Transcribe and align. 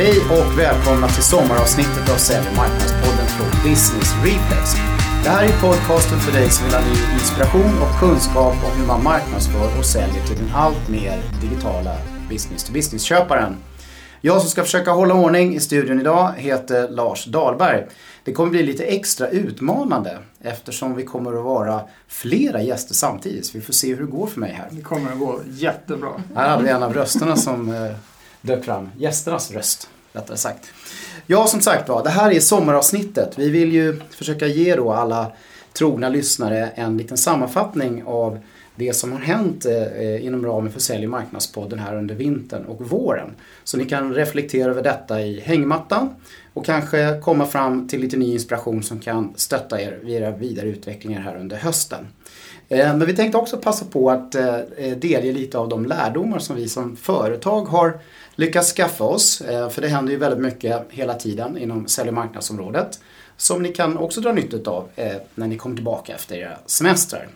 Hej 0.00 0.20
och 0.30 0.58
välkomna 0.58 1.08
till 1.08 1.22
sommaravsnittet 1.22 2.10
av 2.14 2.16
Sälj 2.16 2.48
och 2.50 2.56
marknadspodden 2.56 3.26
från 3.26 3.70
Business 3.70 4.10
Reflex. 4.24 4.74
Det 5.24 5.30
här 5.30 5.44
är 5.44 5.60
podcasten 5.60 6.18
för 6.18 6.32
dig 6.32 6.50
som 6.50 6.64
vill 6.64 6.74
ha 6.74 6.80
ny 6.80 7.14
inspiration 7.20 7.82
och 7.82 8.00
kunskap 8.00 8.56
om 8.66 8.80
hur 8.80 8.86
man 8.86 9.02
marknadsför 9.02 9.78
och 9.78 9.84
säljer 9.84 10.26
till 10.26 10.36
den 10.36 10.54
allt 10.54 10.88
mer 10.88 11.22
digitala 11.42 11.94
business-to-business-köparen. 12.28 13.56
Jag 14.20 14.40
som 14.40 14.50
ska 14.50 14.62
försöka 14.62 14.90
hålla 14.90 15.14
ordning 15.14 15.54
i 15.54 15.60
studion 15.60 16.00
idag 16.00 16.32
heter 16.36 16.88
Lars 16.88 17.24
Dahlberg. 17.24 17.86
Det 18.24 18.32
kommer 18.32 18.50
bli 18.50 18.62
lite 18.62 18.84
extra 18.84 19.28
utmanande 19.28 20.18
eftersom 20.40 20.94
vi 20.94 21.04
kommer 21.04 21.38
att 21.38 21.44
vara 21.44 21.80
flera 22.08 22.62
gäster 22.62 22.94
samtidigt. 22.94 23.46
Så 23.46 23.58
vi 23.58 23.64
får 23.64 23.72
se 23.72 23.94
hur 23.94 24.00
det 24.04 24.10
går 24.10 24.26
för 24.26 24.40
mig 24.40 24.52
här. 24.52 24.68
Det 24.70 24.82
kommer 24.82 25.12
att 25.12 25.18
gå 25.18 25.40
jättebra. 25.48 26.10
Här 26.34 26.48
hade 26.48 26.62
vi 26.62 26.70
en 26.70 26.82
av 26.82 26.94
rösterna 26.94 27.36
som 27.36 27.68
eh, 27.74 27.92
dök 28.42 28.64
fram. 28.64 28.88
Gästernas 28.98 29.50
röst, 29.50 29.88
rättare 30.12 30.36
sagt. 30.36 30.66
Ja, 31.26 31.46
som 31.46 31.60
sagt 31.60 31.88
var, 31.88 32.04
det 32.04 32.10
här 32.10 32.30
är 32.30 32.40
sommaravsnittet. 32.40 33.38
Vi 33.38 33.50
vill 33.50 33.72
ju 33.72 34.00
försöka 34.10 34.46
ge 34.46 34.76
då 34.76 34.92
alla 34.92 35.32
trogna 35.72 36.08
lyssnare 36.08 36.70
en 36.74 36.96
liten 36.96 37.16
sammanfattning 37.16 38.02
av 38.06 38.38
det 38.78 38.92
som 38.92 39.12
har 39.12 39.18
hänt 39.18 39.66
eh, 39.66 40.26
inom 40.26 40.46
ramen 40.46 40.72
för 40.72 40.80
Sälj 40.80 41.04
och 41.04 41.10
marknadspodden 41.10 41.78
här 41.78 41.96
under 41.96 42.14
vintern 42.14 42.64
och 42.64 42.90
våren. 42.90 43.34
Så 43.68 43.76
ni 43.76 43.84
kan 43.84 44.14
reflektera 44.14 44.70
över 44.70 44.82
detta 44.82 45.20
i 45.20 45.40
hängmattan 45.40 46.14
och 46.54 46.66
kanske 46.66 47.20
komma 47.22 47.46
fram 47.46 47.88
till 47.88 48.00
lite 48.00 48.16
ny 48.16 48.32
inspiration 48.32 48.82
som 48.82 49.00
kan 49.00 49.32
stötta 49.36 49.80
er 49.80 49.98
vid 50.02 50.22
era 50.22 50.30
vidare 50.30 50.66
utvecklingar 50.66 51.20
här 51.20 51.36
under 51.36 51.56
hösten. 51.56 52.06
Eh, 52.68 52.96
men 52.96 53.06
vi 53.06 53.16
tänkte 53.16 53.38
också 53.38 53.56
passa 53.56 53.84
på 53.84 54.10
att 54.10 54.34
eh, 54.34 54.56
delge 54.96 55.32
lite 55.32 55.58
av 55.58 55.68
de 55.68 55.86
lärdomar 55.86 56.38
som 56.38 56.56
vi 56.56 56.68
som 56.68 56.96
företag 56.96 57.64
har 57.64 57.98
lyckats 58.34 58.72
skaffa 58.72 59.04
oss. 59.04 59.40
Eh, 59.40 59.68
för 59.68 59.82
det 59.82 59.88
händer 59.88 60.12
ju 60.12 60.18
väldigt 60.18 60.40
mycket 60.40 60.86
hela 60.90 61.14
tiden 61.14 61.58
inom 61.58 61.88
sälj 61.88 62.08
och 62.08 62.14
marknadsområdet. 62.14 63.00
Som 63.36 63.62
ni 63.62 63.68
kan 63.68 63.98
också 63.98 64.20
dra 64.20 64.32
nytta 64.32 64.70
av 64.70 64.88
när 65.34 65.46
ni 65.46 65.56
kommer 65.56 65.76
tillbaka 65.76 66.14
efter 66.14 66.36
era 66.36 66.58
semestrar. 66.66 67.28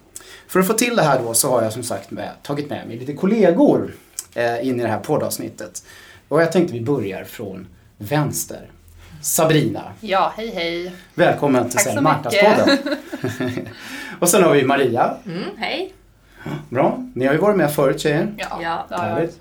För 0.49 0.61
att 0.61 0.67
få 0.67 0.73
till 0.73 0.97
det 0.97 1.03
här 1.03 1.21
då 1.23 1.34
så 1.34 1.51
har 1.51 1.62
jag 1.62 1.73
som 1.73 1.83
sagt 1.83 2.11
med, 2.11 2.31
tagit 2.43 2.71
med 2.71 2.89
mig 2.89 2.99
lite 2.99 3.12
kollegor 3.12 3.95
in 4.62 4.81
i 4.81 4.83
det 4.83 4.89
här 4.89 5.01
poddavsnittet. 5.01 5.83
Och 6.33 6.42
jag 6.42 6.52
tänkte 6.52 6.75
vi 6.75 6.80
börjar 6.80 7.25
från 7.25 7.66
vänster. 7.98 8.70
Sabrina. 9.22 9.83
Ja, 10.00 10.33
hej 10.36 10.50
hej. 10.55 10.92
Välkommen 11.14 11.69
till 11.69 11.78
Sälj 11.78 12.00
Marknadspodden. 12.00 12.78
och 14.19 14.28
sen 14.28 14.42
har 14.42 14.53
vi 14.53 14.64
Maria. 14.64 15.14
Mm, 15.27 15.42
hej. 15.56 15.92
Bra. 16.69 17.06
Ni 17.14 17.27
har 17.27 17.33
ju 17.33 17.38
varit 17.38 17.56
med 17.56 17.72
förut 17.72 18.00
tjejer. 18.00 18.33
Ja, 18.36 18.84
ja. 18.91 18.97
Härligt. 18.97 19.41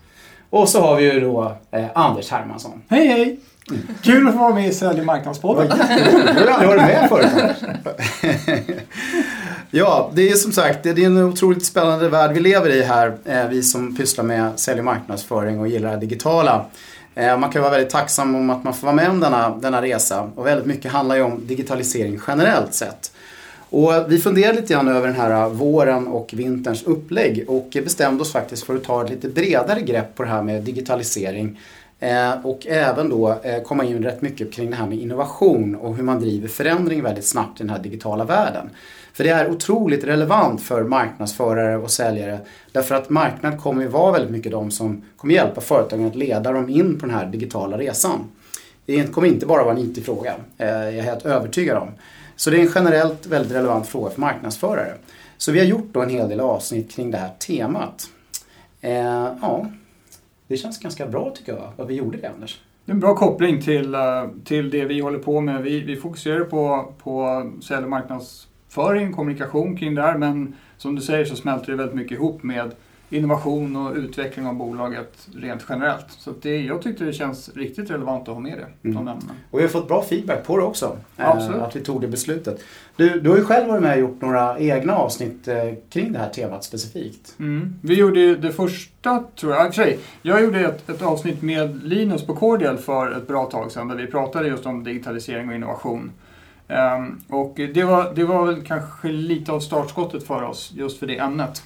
Och 0.50 0.70
så 0.70 0.82
har 0.82 0.96
vi 0.96 1.14
ju 1.14 1.20
då 1.20 1.58
eh, 1.72 1.86
Anders 1.96 2.32
Hermansson. 2.32 2.82
Hej 2.88 3.08
hej! 3.08 3.40
Mm. 3.70 3.82
Kul 4.02 4.28
att 4.28 4.34
få 4.34 4.40
vara 4.40 4.54
med 4.54 4.68
i 4.68 4.74
Sälj 4.74 5.02
marknadspodden. 5.02 5.68
Du 6.38 6.48
har 6.48 6.48
aldrig 6.48 6.70
varit 6.70 6.82
med 6.82 7.10
förut 7.10 7.56
Ja, 9.74 10.12
det 10.14 10.30
är 10.30 10.36
som 10.36 10.52
sagt 10.52 10.84
det 10.84 10.90
är 10.90 11.00
en 11.00 11.18
otroligt 11.18 11.66
spännande 11.66 12.10
värld 12.10 12.32
vi 12.34 12.40
lever 12.40 12.70
i 12.70 12.82
här. 12.82 13.18
Eh, 13.26 13.48
vi 13.48 13.64
som 13.64 13.96
pysslar 13.96 14.24
med 14.24 14.60
sälj 14.60 14.80
och 14.80 14.86
marknadsföring 14.86 15.60
och 15.60 15.68
gillar 15.68 15.92
det 15.92 15.98
digitala. 15.98 16.66
Eh, 17.16 17.38
man 17.38 17.52
kan 17.52 17.62
vara 17.62 17.72
väldigt 17.72 17.90
tacksam 17.90 18.36
om 18.36 18.50
att 18.50 18.64
man 18.64 18.74
får 18.74 18.88
vara 18.88 18.96
med 18.96 19.10
om 19.10 19.20
denna, 19.20 19.50
denna 19.58 19.82
resa. 19.82 20.30
Och 20.36 20.46
väldigt 20.46 20.66
mycket 20.66 20.92
handlar 20.92 21.16
ju 21.16 21.22
om 21.22 21.48
digitalisering 21.48 22.20
generellt 22.28 22.74
sett. 22.74 23.12
Och 23.70 23.92
vi 24.08 24.20
funderade 24.20 24.62
lite 24.62 24.74
grann 24.74 24.88
över 24.88 25.08
den 25.08 25.16
här 25.16 25.32
eh, 25.32 25.50
våren 25.50 26.08
och 26.08 26.30
vinterns 26.34 26.84
upplägg 26.84 27.46
och 27.48 27.78
bestämde 27.84 28.22
oss 28.22 28.32
faktiskt 28.32 28.64
för 28.64 28.76
att 28.76 28.84
ta 28.84 29.04
ett 29.04 29.10
lite 29.10 29.28
bredare 29.28 29.82
grepp 29.82 30.16
på 30.16 30.24
det 30.24 30.30
här 30.30 30.44
med 30.44 30.64
digitalisering. 30.64 31.60
Och 32.44 32.68
även 32.68 33.10
då 33.10 33.42
komma 33.66 33.84
in 33.84 34.04
rätt 34.04 34.22
mycket 34.22 34.54
kring 34.54 34.70
det 34.70 34.76
här 34.76 34.88
med 34.88 34.98
innovation 34.98 35.76
och 35.76 35.96
hur 35.96 36.04
man 36.04 36.20
driver 36.20 36.48
förändring 36.48 37.04
väldigt 37.04 37.26
snabbt 37.26 37.60
i 37.60 37.64
den 37.64 37.70
här 37.70 37.80
digitala 37.80 38.24
världen. 38.24 38.70
För 39.14 39.24
det 39.24 39.30
är 39.30 39.50
otroligt 39.50 40.04
relevant 40.04 40.62
för 40.62 40.84
marknadsförare 40.84 41.78
och 41.78 41.92
säljare. 41.92 42.40
Därför 42.72 42.96
att 42.96 43.10
marknad 43.10 43.60
kommer 43.60 43.82
ju 43.82 43.88
vara 43.88 44.12
väldigt 44.12 44.32
mycket 44.32 44.52
de 44.52 44.72
som 44.72 45.02
kommer 45.18 45.34
hjälpa 45.34 45.62
företagen 45.62 46.08
att 46.08 46.16
leda 46.16 46.52
dem 46.52 46.70
in 46.70 47.00
på 47.00 47.06
den 47.06 47.16
här 47.16 47.26
digitala 47.26 47.78
resan. 47.78 48.32
Det 48.86 49.14
kommer 49.14 49.28
inte 49.28 49.46
bara 49.46 49.64
vara 49.64 49.76
en 49.76 49.82
IT-fråga, 49.82 50.36
eh, 50.58 50.68
jag 50.68 50.96
är 50.96 51.02
helt 51.02 51.26
övertygad 51.26 51.78
om. 51.78 51.90
Så 52.36 52.50
det 52.50 52.58
är 52.58 52.62
en 52.62 52.72
generellt 52.76 53.26
väldigt 53.26 53.52
relevant 53.52 53.88
fråga 53.88 54.10
för 54.10 54.22
marknadsförare. 54.22 54.94
Så 55.38 55.52
vi 55.52 55.60
har 55.60 55.66
gjort 55.66 55.88
då 55.92 56.02
en 56.02 56.10
hel 56.10 56.30
del 56.30 56.40
avsnitt 56.40 56.92
kring 56.92 57.12
det 57.12 57.18
här 57.18 57.30
temat. 57.48 58.10
Eh, 58.82 58.94
ja, 59.42 59.66
det 60.48 60.58
känns 60.58 60.80
ganska 60.80 61.08
bra 61.08 61.34
tycker 61.36 61.54
jag, 61.54 61.74
att 61.78 61.90
vi 61.90 61.94
gjorde 61.94 62.18
det 62.18 62.30
Anders. 62.30 62.62
Det 62.86 62.92
är 62.92 62.94
en 62.94 63.00
bra 63.00 63.16
koppling 63.16 63.62
till, 63.62 63.94
eh, 63.94 64.28
till 64.46 64.70
det 64.70 64.86
vi 64.86 65.00
håller 65.00 65.20
på 65.20 65.42
med. 65.42 65.62
Vi, 65.62 65.80
vi 65.80 65.96
fokuserar 65.96 66.44
på, 66.44 66.94
på 67.04 67.52
sälj 67.62 67.84
och 67.84 67.90
marknadsföring, 68.78 69.14
kommunikation 69.14 69.78
kring 69.78 69.96
det 69.96 70.02
här, 70.02 70.18
men 70.18 70.54
som 70.78 70.96
du 70.96 71.02
säger 71.02 71.26
så 71.26 71.36
smälter 71.36 71.72
det 71.72 71.78
väldigt 71.78 71.96
mycket 71.96 72.12
ihop 72.12 72.44
med 72.44 72.72
innovation 73.10 73.76
och 73.76 73.96
utveckling 73.96 74.48
av 74.48 74.56
bolaget 74.56 75.28
rent 75.36 75.66
generellt. 75.70 76.06
Så 76.10 76.34
det, 76.42 76.62
jag 76.62 76.82
tyckte 76.82 77.04
det 77.04 77.14
känns 77.14 77.50
riktigt 77.56 77.90
relevant 77.90 78.22
att 78.22 78.34
ha 78.34 78.40
med 78.40 78.58
det. 78.58 78.90
Mm. 78.90 79.08
Och 79.52 79.60
vi 79.60 79.62
har 79.62 79.70
fått 79.70 79.88
bra 79.88 80.04
feedback 80.04 80.46
på 80.46 80.58
det 80.58 80.64
också. 80.64 80.98
Eh, 81.18 81.30
Absolut. 81.30 81.62
att 81.62 81.76
vi 81.76 81.82
tog 81.82 82.02
det 82.02 82.08
beslutet. 82.08 82.64
Du, 82.96 83.20
du 83.20 83.30
har 83.30 83.38
ju 83.38 83.44
själv 83.44 83.68
varit 83.68 83.82
med 83.82 83.94
och 83.94 84.00
gjort 84.00 84.22
några 84.22 84.60
egna 84.60 84.96
avsnitt 84.96 85.48
eh, 85.48 85.56
kring 85.90 86.14
det 86.14 86.20
här 86.20 86.30
temat 86.30 86.64
specifikt. 86.64 87.36
Mm. 87.40 87.76
Vi 87.82 87.96
gjorde 87.96 88.36
det 88.36 88.52
första, 88.52 89.24
tror 89.40 89.54
jag. 89.54 89.76
För 89.76 89.96
jag 90.22 90.44
gjorde 90.44 90.60
ett, 90.60 90.90
ett 90.90 91.02
avsnitt 91.02 91.42
med 91.42 91.84
Linus 91.84 92.26
på 92.26 92.36
Cordial 92.36 92.78
för 92.78 93.12
ett 93.12 93.28
bra 93.28 93.46
tag 93.46 93.72
sedan 93.72 93.88
där 93.88 93.96
vi 93.96 94.08
pratade 94.08 94.48
just 94.48 94.66
om 94.66 94.84
digitalisering 94.84 95.50
och 95.50 95.56
innovation. 95.56 96.12
Um, 96.72 97.22
och 97.30 97.54
det 97.74 97.84
var, 97.84 98.14
det 98.16 98.24
var 98.24 98.46
väl 98.46 98.62
kanske 98.64 99.08
lite 99.08 99.52
av 99.52 99.60
startskottet 99.60 100.28
för 100.28 100.44
oss 100.44 100.72
just 100.76 101.00
för 101.00 101.08
det 101.08 101.18
ämnet. 101.18 101.64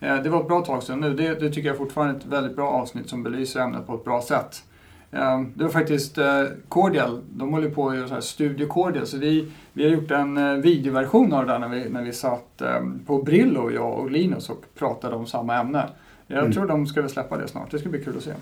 Eh, 0.00 0.22
det 0.22 0.28
var 0.28 0.40
ett 0.40 0.48
bra 0.48 0.60
tag 0.60 0.82
sedan 0.82 1.00
nu. 1.00 1.14
Det, 1.14 1.34
det, 1.34 1.50
tycker 1.50 1.68
jag 1.68 1.78
fortfarande 1.78 2.14
är 2.14 2.18
ett 2.18 2.26
väldigt 2.26 2.56
bra 2.56 2.68
avsnitt 2.68 3.08
som 3.08 3.22
belyser 3.22 3.60
ämnet 3.60 3.86
på 3.86 3.94
ett 3.94 4.04
bra 4.04 4.22
sätt. 4.22 4.62
Eh, 5.10 5.40
det 5.54 5.64
var 5.64 5.70
faktiskt 5.70 6.18
eh, 6.18 6.44
Cordial, 6.68 7.20
de 7.30 7.52
håller 7.52 7.70
på 7.70 7.88
att 7.88 7.96
göra 7.96 8.20
Studio 8.20 8.66
Cordial, 8.66 9.06
så 9.06 9.18
vi, 9.18 9.52
vi 9.72 9.84
har 9.84 9.90
gjort 9.90 10.10
en 10.10 10.62
videoversion 10.62 11.32
av 11.32 11.46
det 11.46 11.58
när 11.58 11.68
vi, 11.68 11.88
när 11.88 12.02
vi 12.02 12.12
satt 12.12 12.62
på 13.06 13.22
Brillo, 13.22 13.70
jag 13.70 13.98
och 13.98 14.10
Linus, 14.10 14.50
och 14.50 14.64
pratade 14.78 15.16
om 15.16 15.26
samma 15.26 15.56
ämne. 15.56 15.88
Jag 16.26 16.38
mm. 16.38 16.52
tror 16.52 16.66
de 16.66 16.86
ska 16.86 17.00
väl 17.00 17.10
släppa 17.10 17.36
det 17.36 17.48
snart, 17.48 17.70
det 17.70 17.78
ska 17.78 17.88
bli 17.88 18.04
kul 18.04 18.16
att 18.16 18.22
se. 18.22 18.32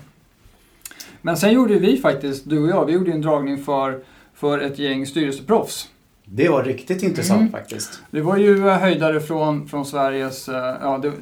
Men 1.23 1.37
sen 1.37 1.53
gjorde 1.53 1.79
vi 1.79 1.97
faktiskt, 1.97 2.51
du 2.51 2.63
och 2.63 2.69
jag, 2.69 2.87
vi 2.87 2.93
gjorde 2.93 3.13
en 3.13 3.23
dragning 3.23 3.59
för, 3.59 4.01
för 4.41 4.59
ett 4.59 4.79
gäng 4.79 5.07
styrelseproffs 5.07 5.89
det 6.33 6.49
var 6.49 6.65
riktigt 6.65 7.03
intressant 7.03 7.41
mm. 7.41 7.53
faktiskt. 7.53 8.03
Det 8.11 8.21
var 8.21 8.37
ju 8.37 8.61
höjdare 8.61 9.21
från, 9.21 9.69
från 9.69 9.87
Sveriges 9.87 10.49
ja, 10.49 10.99
det, 11.03 11.13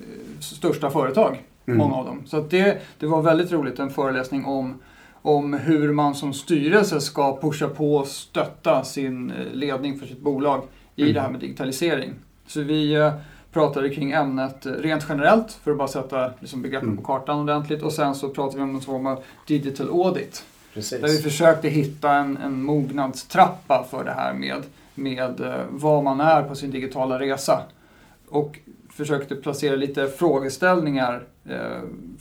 största 0.40 0.90
företag, 0.90 1.42
mm. 1.66 1.78
många 1.78 1.94
av 1.94 2.06
dem. 2.06 2.22
Så 2.26 2.40
det, 2.40 2.82
det 2.98 3.06
var 3.06 3.22
väldigt 3.22 3.52
roligt, 3.52 3.78
en 3.78 3.90
föreläsning 3.90 4.44
om, 4.44 4.78
om 5.22 5.54
hur 5.54 5.92
man 5.92 6.14
som 6.14 6.32
styrelse 6.32 7.00
ska 7.00 7.40
pusha 7.40 7.68
på 7.68 7.96
och 7.96 8.06
stötta 8.06 8.84
sin 8.84 9.30
eh, 9.30 9.36
ledning 9.52 9.98
för 9.98 10.06
sitt 10.06 10.20
bolag 10.20 10.62
i 10.96 11.02
mm. 11.02 11.14
det 11.14 11.20
här 11.20 11.30
med 11.30 11.40
digitalisering. 11.40 12.14
Så 12.46 12.60
vi 12.60 12.94
eh, 12.94 13.12
pratade 13.52 13.88
kring 13.88 14.12
ämnet 14.12 14.66
eh, 14.66 14.72
rent 14.72 15.06
generellt 15.08 15.52
för 15.52 15.70
att 15.70 15.78
bara 15.78 15.88
sätta 15.88 16.30
liksom, 16.40 16.62
begreppen 16.62 16.88
mm. 16.88 16.96
på 16.96 17.04
kartan 17.04 17.40
ordentligt 17.40 17.82
och 17.82 17.92
sen 17.92 18.14
så 18.14 18.28
pratade 18.28 18.56
vi 18.56 18.62
om 18.62 18.74
en 18.74 18.80
form 18.80 19.06
av 19.06 19.24
digital 19.46 19.88
audit. 19.88 20.44
Precis. 20.74 21.00
Där 21.00 21.08
vi 21.08 21.18
försökte 21.18 21.68
hitta 21.68 22.12
en, 22.12 22.36
en 22.36 22.62
mognadstrappa 22.62 23.86
för 23.90 24.04
det 24.04 24.12
här 24.12 24.32
med, 24.34 24.62
med 24.94 25.64
vad 25.70 26.04
man 26.04 26.20
är 26.20 26.42
på 26.42 26.54
sin 26.54 26.70
digitala 26.70 27.18
resa. 27.18 27.62
Och 28.28 28.58
försökte 28.90 29.34
placera 29.34 29.76
lite 29.76 30.06
frågeställningar 30.06 31.22
eh, 31.48 31.56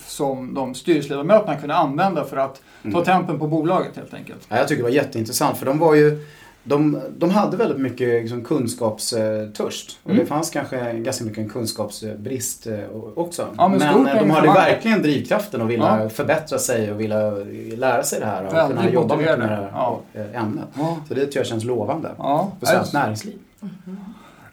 som 0.06 0.54
de 0.54 0.76
styrelseledamöterna 0.76 1.56
kunde 1.56 1.76
använda 1.76 2.26
för 2.26 2.38
att 2.38 2.62
ta 2.84 2.90
mm. 2.90 3.04
tempen 3.04 3.40
på 3.40 3.48
bolaget 3.48 3.96
helt 3.96 4.14
enkelt. 4.14 4.48
Ja, 4.50 4.58
jag 4.58 4.68
tycker 4.68 4.84
det 4.84 4.90
var 4.90 4.96
jätteintressant 4.96 5.58
för 5.58 5.66
de 5.66 5.80
var 5.80 5.96
ju 5.96 6.26
de, 6.68 7.02
de 7.18 7.30
hade 7.30 7.58
väldigt 7.58 7.80
mycket 7.80 8.22
liksom, 8.22 8.44
kunskapstörst. 8.44 10.00
Och 10.04 10.12
mm. 10.12 10.24
det 10.24 10.26
fanns 10.26 10.50
kanske 10.50 10.94
ganska 10.94 11.24
mycket 11.24 11.40
en 11.40 11.50
kunskapsbrist 11.50 12.68
eh, 12.68 12.80
också. 13.16 13.48
Ja, 13.58 13.68
men, 13.68 14.04
men 14.04 14.18
de 14.18 14.30
hade 14.30 14.48
verkligen 14.48 15.02
drivkraften 15.02 15.62
att 15.62 15.68
vilja 15.68 16.00
ja. 16.04 16.10
förbättra 16.10 16.60
sig 16.60 16.92
och 16.92 17.00
vilja 17.00 17.32
lära 17.78 18.04
sig 18.04 18.20
det 18.20 18.26
här 18.26 18.48
och 18.48 18.54
väldigt 18.54 18.78
kunna 18.78 18.92
jobba 18.92 19.16
mycket 19.16 19.40
med 19.40 19.50
det 19.50 19.56
här 19.56 19.72
ja. 19.74 20.02
ämnet. 20.34 20.66
Ja. 20.74 20.98
Så 21.08 21.14
det 21.14 21.26
tycker 21.26 21.40
jag 21.40 21.48
känns 21.48 21.64
lovande 21.64 22.12
ja. 22.18 22.52
för 22.60 22.66
svenskt 22.66 22.94
näringsliv. 22.94 23.36
Mm. 23.62 23.98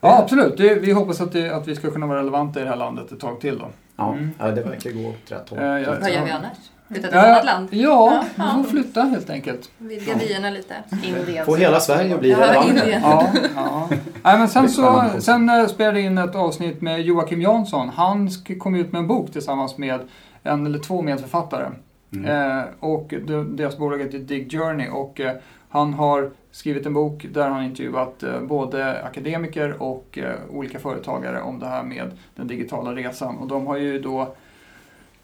Ja, 0.01 0.21
absolut. 0.23 0.57
Det, 0.57 0.75
vi 0.75 0.91
hoppas 0.91 1.21
att, 1.21 1.31
det, 1.31 1.49
att 1.49 1.67
vi 1.67 1.75
ska 1.75 1.91
kunna 1.91 2.07
vara 2.07 2.19
relevanta 2.19 2.59
i 2.59 2.63
det 2.63 2.69
här 2.69 2.77
landet 2.77 3.11
ett 3.11 3.19
tag 3.19 3.41
till. 3.41 3.57
Då. 3.59 3.65
Ja, 3.95 4.13
mm. 4.13 4.31
ja 4.39 4.51
det 4.51 4.61
verkar 4.61 4.91
gå 4.91 5.09
åt 5.09 5.31
rätt 5.31 5.49
håll. 5.49 5.59
Vad 5.59 5.81
gör 6.11 6.25
vi 6.25 6.31
annars? 6.31 6.57
Flytta 6.87 7.07
till 7.07 7.17
ett 7.17 7.25
annat 7.25 7.45
land? 7.45 7.67
Ja, 7.71 8.23
vi 8.35 8.43
får 8.43 8.63
flytta 8.63 9.01
helt 9.01 9.29
enkelt. 9.29 9.69
Vidga 9.77 10.15
vyerna 10.15 10.49
lite. 10.49 10.75
Indien. 11.03 11.45
Få 11.45 11.55
hela 11.55 11.79
Sverige 11.79 12.17
bli 12.17 12.31
ja, 12.31 12.39
relevanta. 12.39 12.89
Ja, 12.89 13.31
ja. 13.55 13.87
Nej, 14.23 14.37
men 14.37 14.49
sen 14.49 14.69
så, 14.69 15.03
sen 15.19 15.49
uh, 15.49 15.67
spelade 15.67 15.99
jag 15.99 16.05
in 16.05 16.17
ett 16.17 16.35
avsnitt 16.35 16.81
med 16.81 17.01
Joakim 17.01 17.41
Jansson. 17.41 17.89
Han 17.89 18.29
kom 18.59 18.75
ut 18.75 18.91
med 18.91 18.99
en 18.99 19.07
bok 19.07 19.31
tillsammans 19.31 19.77
med 19.77 19.99
en 20.43 20.65
eller 20.65 20.79
två 20.79 21.01
medförfattare. 21.01 21.71
Eh, 22.23 22.63
och 22.79 23.13
de, 23.27 23.55
deras 23.55 23.77
bolag 23.77 23.99
heter 23.99 24.19
Dig 24.19 24.49
Journey 24.49 24.89
och 24.89 25.19
eh, 25.19 25.35
han 25.69 25.93
har 25.93 26.31
skrivit 26.51 26.85
en 26.85 26.93
bok 26.93 27.25
där 27.33 27.49
han 27.49 27.63
intervjuat 27.63 28.23
eh, 28.23 28.41
både 28.41 29.03
akademiker 29.03 29.81
och 29.81 30.17
eh, 30.17 30.35
olika 30.49 30.79
företagare 30.79 31.41
om 31.41 31.59
det 31.59 31.67
här 31.67 31.83
med 31.83 32.11
den 32.35 32.47
digitala 32.47 32.95
resan. 32.95 33.37
Och 33.37 33.47
de 33.47 33.67
har 33.67 33.77
ju 33.77 33.99
då 33.99 34.35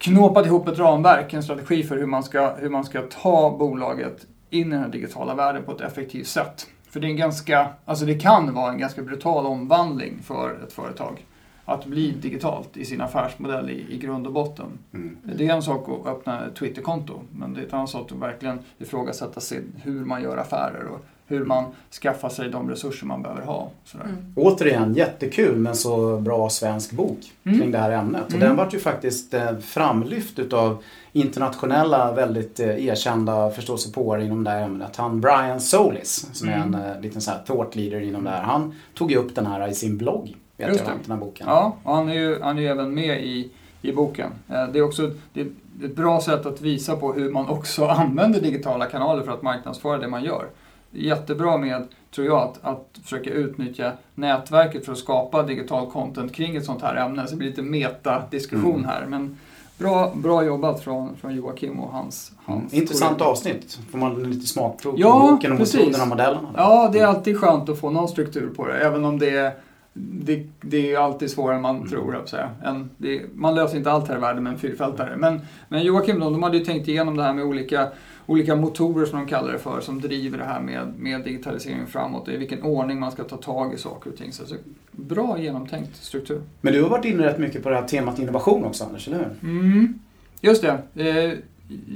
knåpat 0.02 0.46
ihop 0.46 0.68
ett 0.68 0.78
ramverk, 0.78 1.32
en 1.32 1.42
strategi 1.42 1.82
för 1.82 1.96
hur 1.96 2.06
man 2.06 2.22
ska, 2.22 2.54
hur 2.54 2.68
man 2.68 2.84
ska 2.84 3.02
ta 3.02 3.56
bolaget 3.58 4.26
in 4.50 4.66
i 4.66 4.70
den 4.70 4.80
här 4.80 4.88
digitala 4.88 5.34
världen 5.34 5.62
på 5.62 5.72
ett 5.72 5.80
effektivt 5.80 6.26
sätt. 6.26 6.66
För 6.90 7.00
det 7.00 7.06
är 7.06 7.10
en 7.10 7.16
ganska, 7.16 7.68
alltså 7.84 8.04
det 8.04 8.14
kan 8.14 8.54
vara 8.54 8.72
en 8.72 8.78
ganska 8.78 9.02
brutal 9.02 9.46
omvandling 9.46 10.18
för 10.22 10.62
ett 10.64 10.72
företag 10.72 11.26
att 11.64 11.86
bli 11.86 12.10
digitalt 12.10 12.76
i 12.76 12.84
sin 12.84 13.00
affärsmodell 13.00 13.70
i, 13.70 13.94
i 13.94 13.98
grund 13.98 14.26
och 14.26 14.32
botten. 14.32 14.78
Mm. 14.94 15.16
Det 15.22 15.48
är 15.48 15.54
en 15.54 15.62
sak 15.62 15.88
att 15.88 16.06
öppna 16.06 16.46
ett 16.46 16.54
Twitterkonto, 16.54 17.20
men 17.30 17.54
det 17.54 17.60
är 17.60 17.66
ett 17.66 17.72
annat 17.72 17.90
sak 17.90 18.12
att 18.12 18.18
verkligen 18.18 18.58
ifrågasätta 18.78 19.40
sig 19.40 19.62
hur 19.82 20.04
man 20.04 20.22
gör 20.22 20.36
affärer 20.36 20.84
och 20.86 21.04
hur 21.32 21.44
man 21.44 21.64
skaffar 22.02 22.28
sig 22.28 22.48
de 22.48 22.70
resurser 22.70 23.06
man 23.06 23.22
behöver 23.22 23.42
ha. 23.42 23.70
Sådär. 23.84 24.04
Mm. 24.04 24.32
Återigen, 24.36 24.94
jättekul 24.94 25.56
med 25.56 25.70
en 25.70 25.76
så 25.76 26.16
bra 26.20 26.50
svensk 26.50 26.92
bok 26.92 27.18
Mm. 27.44 27.58
kring 27.60 27.70
det 27.70 27.78
här 27.78 27.90
ämnet. 27.90 28.24
Och 28.26 28.32
Mm. 28.34 28.40
den 28.48 28.56
vart 28.56 28.74
ju 28.74 28.78
faktiskt 28.78 29.34
eh, 29.34 29.58
framlyft 29.58 30.38
utav 30.38 30.82
internationella, 31.12 32.12
väldigt 32.12 32.60
eh, 32.60 32.86
erkända 32.86 33.50
förståsigpåare 33.50 34.24
inom 34.24 34.44
det 34.44 34.50
här 34.50 34.62
ämnet. 34.62 34.96
Han 34.96 35.20
Brian 35.20 35.60
Solis, 35.60 36.28
som 36.32 36.48
är 36.48 36.52
en 36.52 36.74
Mm. 36.74 36.80
eh, 36.90 37.00
liten 37.00 37.20
så 37.20 37.30
här 37.30 37.38
thought 37.46 37.76
leader 37.76 38.00
inom 38.00 38.24
det 38.24 38.30
här. 38.30 38.42
Han 38.42 38.74
tog 38.94 39.10
ju 39.10 39.16
upp 39.16 39.34
den 39.34 39.46
här 39.46 39.68
i 39.68 39.74
sin 39.74 39.98
blogg, 39.98 40.36
vet 40.56 40.68
Just 40.68 40.80
jag, 40.80 40.88
det. 40.88 40.92
den 41.06 41.12
här 41.12 41.18
boken. 41.26 41.46
Ja, 41.50 41.76
och 41.82 41.96
han 41.96 42.08
är 42.08 42.14
ju, 42.14 42.40
han 42.42 42.58
är 42.58 42.62
ju 42.62 42.68
även 42.68 42.94
med 42.94 43.24
i, 43.24 43.50
i 43.82 43.92
boken. 43.92 44.30
Det 44.46 44.78
är 44.78 44.82
också 44.82 45.10
det 45.32 45.40
är 45.40 45.46
ett 45.84 45.96
bra 45.96 46.20
sätt 46.20 46.46
att 46.46 46.60
visa 46.60 46.96
på 46.96 47.12
hur 47.12 47.30
man 47.30 47.48
också 47.48 47.84
använder 47.86 48.40
digitala 48.40 48.86
kanaler 48.86 49.22
för 49.22 49.32
att 49.32 49.42
marknadsföra 49.42 49.98
det 49.98 50.08
man 50.08 50.24
gör. 50.24 50.46
Jättebra 50.92 51.56
med, 51.58 51.84
tror 52.14 52.26
jag, 52.26 52.38
att, 52.38 52.58
att 52.62 52.88
försöka 53.02 53.30
utnyttja 53.30 53.92
nätverket 54.14 54.84
för 54.84 54.92
att 54.92 54.98
skapa 54.98 55.42
digital 55.42 55.90
content 55.90 56.32
kring 56.34 56.56
ett 56.56 56.64
sånt 56.64 56.82
här 56.82 56.96
ämne. 56.96 57.24
Så 57.26 57.30
det 57.30 57.36
blir 57.36 57.48
lite 57.48 57.62
meta-diskussion 57.62 58.70
Mm. 58.74 58.84
här. 58.84 59.06
Men 59.06 59.36
bra, 59.78 60.12
bra 60.14 60.44
jobbat 60.44 60.80
från, 60.80 61.16
från 61.16 61.34
Joakim 61.34 61.80
och 61.80 61.92
hans, 61.92 62.32
hans 62.44 62.72
Intressant 62.74 63.12
kollegor. 63.18 63.30
avsnitt. 63.32 63.78
Får 63.90 63.98
man 63.98 64.30
lite 64.30 64.46
smakprov 64.46 64.92
på 64.92 65.00
Ja, 65.00 65.28
boken 65.30 65.52
och 65.52 65.58
metoderna 65.58 66.02
och 66.02 66.08
modellerna. 66.08 66.48
där. 66.52 66.62
Ja, 66.62 66.90
det 66.92 66.98
är 66.98 67.06
alltid 67.06 67.38
skönt 67.40 67.68
att 67.68 67.78
få 67.80 67.90
någon 67.90 68.08
struktur 68.08 68.50
på 68.56 68.66
det, 68.66 68.78
även 68.78 69.04
om 69.04 69.18
det 69.18 69.30
är 69.30 69.52
det, 69.94 70.46
det 70.60 70.92
är 70.94 70.98
alltid 70.98 71.30
svårare 71.30 71.56
än 71.56 71.62
man 71.62 71.76
Mm. 71.76 71.88
tror, 71.88 72.14
jag 72.14 72.28
säga. 72.28 72.50
En, 72.64 72.90
det, 72.96 73.22
man 73.34 73.54
löser 73.54 73.76
inte 73.76 73.92
allt 73.92 74.08
här 74.08 74.16
i 74.16 74.20
världen 74.20 74.42
med 74.42 74.52
en 74.52 74.58
fyrfältare. 74.58 75.16
Men, 75.16 75.40
men 75.68 75.82
Joakim 75.82 76.20
de, 76.20 76.32
de 76.32 76.42
hade 76.42 76.56
ju 76.58 76.64
tänkt 76.64 76.88
igenom 76.88 77.16
det 77.16 77.22
här 77.22 77.32
med 77.32 77.44
olika, 77.44 77.88
olika 78.26 78.56
motorer 78.56 79.06
som 79.06 79.18
de 79.18 79.26
kallar 79.26 79.52
det 79.52 79.58
för, 79.58 79.80
som 79.80 80.00
driver 80.00 80.38
det 80.38 80.44
här 80.44 80.60
med, 80.60 80.94
med 80.98 81.24
digitalisering 81.24 81.86
framåt. 81.86 82.28
I 82.28 82.36
vilken 82.36 82.62
ordning 82.62 83.00
man 83.00 83.12
ska 83.12 83.24
ta 83.24 83.36
tag 83.36 83.74
i 83.74 83.78
saker 83.78 84.10
och 84.10 84.16
ting. 84.16 84.32
Så, 84.32 84.46
så 84.46 84.54
bra 84.90 85.38
genomtänkt 85.38 85.96
struktur. 85.96 86.42
Men 86.60 86.72
du 86.72 86.82
har 86.82 86.90
varit 86.90 87.04
inne 87.04 87.26
rätt 87.26 87.38
mycket 87.38 87.62
på 87.62 87.68
det 87.68 87.74
här 87.74 87.88
temat 87.88 88.18
innovation 88.18 88.64
också, 88.64 88.84
Anders, 88.84 89.08
eller 89.08 89.18
hur? 89.18 89.50
Mm, 89.50 89.98
just 90.40 90.62
det. 90.62 90.82
Eh, 90.94 91.38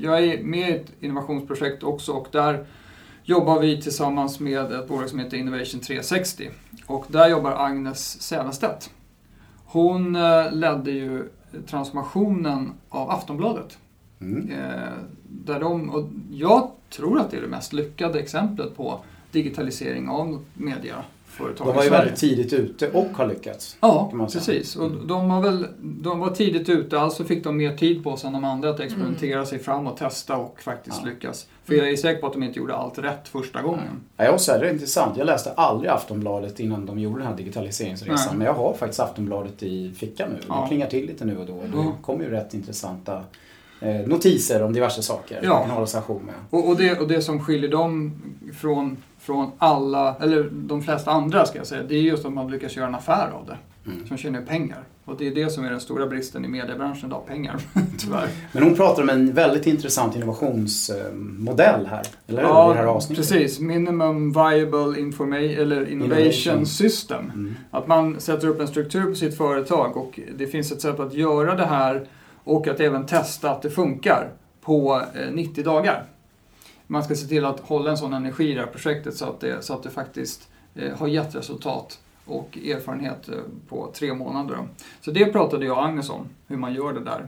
jag 0.03 0.25
är 0.25 0.43
med 0.43 0.71
i 0.71 0.73
ett 0.73 0.93
innovationsprojekt 1.01 1.83
också 1.83 2.13
och 2.13 2.29
där 2.33 2.67
jobbar 3.25 3.61
vi 3.61 3.83
tillsammans 3.83 4.41
med 4.41 4.73
ett 4.73 4.89
bolag 4.89 5.09
som 5.09 5.19
heter 5.19 5.37
Innovation 5.37 5.81
360. 5.81 6.51
Och 6.87 7.07
där 7.09 7.29
jobbar 7.29 7.53
Agnes 7.53 8.23
Sävenstedt. 8.23 8.91
Hon 9.65 10.17
eh, 10.17 10.53
ledde 10.53 10.91
ju 10.91 11.29
transformationen 11.67 12.73
av 12.89 13.11
Aftonbladet. 13.11 13.79
Mm. 14.21 14.51
Eh, 14.51 14.93
där 15.29 15.61
de, 15.61 15.91
och 15.91 16.05
jag 16.31 16.71
tror 16.91 17.21
att 17.21 17.31
det 17.31 17.37
är 17.37 17.41
det 17.41 17.49
mest 17.49 17.73
lyckade 17.73 18.19
exemplet 18.21 18.77
på 18.77 19.01
digitalisering 19.33 20.09
av 20.09 20.45
mediaföretag 20.55 21.67
De 21.67 21.77
var 21.77 21.85
ju 21.85 21.91
väldigt 21.91 22.17
tidigt 22.17 22.53
ute 22.53 22.91
och 22.91 23.07
har 23.17 23.27
lyckats. 23.27 23.77
Ja, 23.81 24.13
precis. 24.33 24.77
Och 24.77 24.87
Mm. 24.87 25.07
de, 25.07 25.29
var 25.29 25.41
väl, 25.41 25.67
de 25.81 26.19
var 26.21 26.31
tidigt 26.31 26.69
ute, 26.69 27.01
alltså 27.01 27.25
fick 27.25 27.45
de 27.45 27.57
mer 27.57 27.77
tid 27.77 28.05
på 28.05 28.17
sig 28.17 28.27
än 28.27 28.33
de 28.33 28.45
andra 28.45 28.71
att 28.71 28.81
experimentera 28.81 29.47
sig 29.47 29.59
fram 29.59 29.87
och 29.87 29.97
testa 29.97 30.37
och 30.37 30.61
faktiskt 30.63 31.01
Ja. 31.05 31.09
lyckas. 31.11 31.47
För 31.65 31.75
jag 31.75 31.89
är 31.91 31.97
säker 31.97 32.21
på 32.21 32.27
att 32.27 32.33
de 32.33 32.43
inte 32.43 32.59
gjorde 32.59 32.75
allt 32.75 32.99
rätt 32.99 33.29
första 33.29 33.63
gången. 33.63 34.01
Ja, 34.17 34.25
jag 34.25 34.41
säga, 34.41 34.59
det 34.59 34.69
är 34.69 34.73
intressant. 34.73 35.17
Jag 35.17 35.27
läste 35.27 35.53
aldrig 35.53 35.91
Aftonbladet 35.91 36.61
innan 36.61 36.87
de 36.87 36.99
gjorde 36.99 37.19
den 37.19 37.27
här 37.27 37.37
digitaliseringsresan. 37.37 38.27
Nej. 38.29 38.37
Men 38.39 38.47
jag 38.47 38.55
har 38.55 38.75
faktiskt 38.75 39.01
Aftonbladet 39.01 39.63
i 39.63 39.93
fickan 39.97 40.29
nu. 40.31 40.39
Ja. 40.49 40.61
Det 40.63 40.69
klingar 40.69 40.87
till 40.87 41.07
lite 41.07 41.25
nu 41.25 41.39
och 41.39 41.47
då. 41.47 41.61
Det 41.73 41.93
kommer 42.03 42.25
ju 42.25 42.31
rätt 42.31 42.55
intressanta 42.55 43.23
notiser 44.07 44.63
om 44.63 44.73
diverse 44.73 45.03
saker. 45.03 45.41
Ja. 45.43 45.53
Man 45.53 45.63
kan 45.63 45.71
hålla 45.71 45.87
sig 45.87 46.01
ajour 46.01 46.21
med. 46.21 46.35
Och, 46.51 46.69
och, 46.69 46.77
det, 46.77 47.01
och 47.01 47.09
det 47.09 47.23
som 47.23 47.41
skiljer 47.41 47.71
dem 47.71 48.13
från, 48.55 48.97
från 49.21 49.51
alla, 49.59 50.17
eller 50.21 50.51
de 50.53 50.83
flesta 50.83 51.11
andra 51.11 51.47
ska 51.47 51.59
jag 51.59 51.67
säga, 51.67 51.83
det 51.83 51.95
är 51.95 52.03
just 52.03 52.25
att 52.25 52.33
man 52.33 52.51
lyckas 52.51 52.77
göra 52.77 52.87
en 52.87 52.95
affär 52.95 53.31
av 53.31 53.47
det. 53.47 53.57
Mm. 53.91 54.07
Som 54.07 54.17
tjänar 54.17 54.41
pengar. 54.43 54.85
Och 55.05 55.17
det 55.19 55.27
är 55.27 55.35
det 55.35 55.51
som 55.51 55.65
är 55.65 55.71
den 55.71 55.81
stora 55.81 56.07
bristen 56.07 56.45
i 56.45 56.49
mediebranschen 56.49 57.09
idag, 57.09 57.27
pengar. 57.27 57.61
Tyvärr. 57.99 58.29
Men 58.53 58.63
hon 58.63 58.75
pratar 58.75 59.03
om 59.03 59.09
en 59.09 59.33
väldigt 59.33 59.67
intressant 59.67 60.17
innovationsmodell 60.17 61.87
här. 61.87 62.03
Eller? 62.27 62.43
I 62.43 62.45
det 62.45 62.75
här 62.75 62.87
avsnittet. 62.87 63.29
precis. 63.29 63.61
Minimum 63.61 64.33
Viable 64.33 65.01
Informa- 65.01 65.61
eller 65.61 65.91
Innovation, 65.91 66.23
Innovation. 66.23 66.67
System. 66.67 67.31
Mm. 67.35 67.55
Att 67.71 67.87
man 67.87 68.21
sätter 68.21 68.49
upp 68.49 68.61
en 68.61 68.69
struktur 68.69 69.05
på 69.07 69.15
sitt 69.15 69.37
företag 69.37 69.97
och 69.97 70.21
det 70.39 70.47
finns 70.47 70.73
ett 70.73 70.81
sätt 70.81 71.01
att 71.01 71.15
göra 71.15 71.55
det 71.55 71.67
här 71.67 72.07
och 72.47 72.69
att 72.69 72.81
även 72.81 73.07
testa 73.07 73.51
att 73.51 73.63
det 73.63 73.71
funkar 73.71 74.31
på 74.61 75.03
eh, 75.15 75.33
90 75.33 75.65
dagar. 75.65 76.05
Man 76.87 77.05
ska 77.05 77.15
se 77.15 77.27
till 77.27 77.45
att 77.45 77.61
hålla 77.61 77.91
en 77.91 77.97
sån 77.97 78.13
energi 78.13 78.51
i 78.51 78.55
det 78.55 78.61
här 78.61 78.67
projektet 78.67 79.17
så 79.17 79.25
att 79.25 79.41
det, 79.41 79.65
så 79.65 79.75
att 79.75 79.83
det 79.83 79.91
faktiskt 79.91 80.49
eh, 80.75 80.99
har 80.99 81.09
gett 81.09 81.35
resultat 81.35 81.99
och 82.25 82.59
erfarenhet 82.59 83.29
eh, 83.29 83.35
på 83.69 83.91
tre 83.95 84.15
månader. 84.15 84.59
Så 85.01 85.11
det 85.11 85.33
pratade 85.33 85.67
jag 85.67 85.79
och 85.79 85.85
Agnes 85.85 86.11
om, 86.11 86.29
hur 86.47 86.57
man 86.57 86.75
gör 86.75 86.93
det 86.93 87.01
där. 87.01 87.27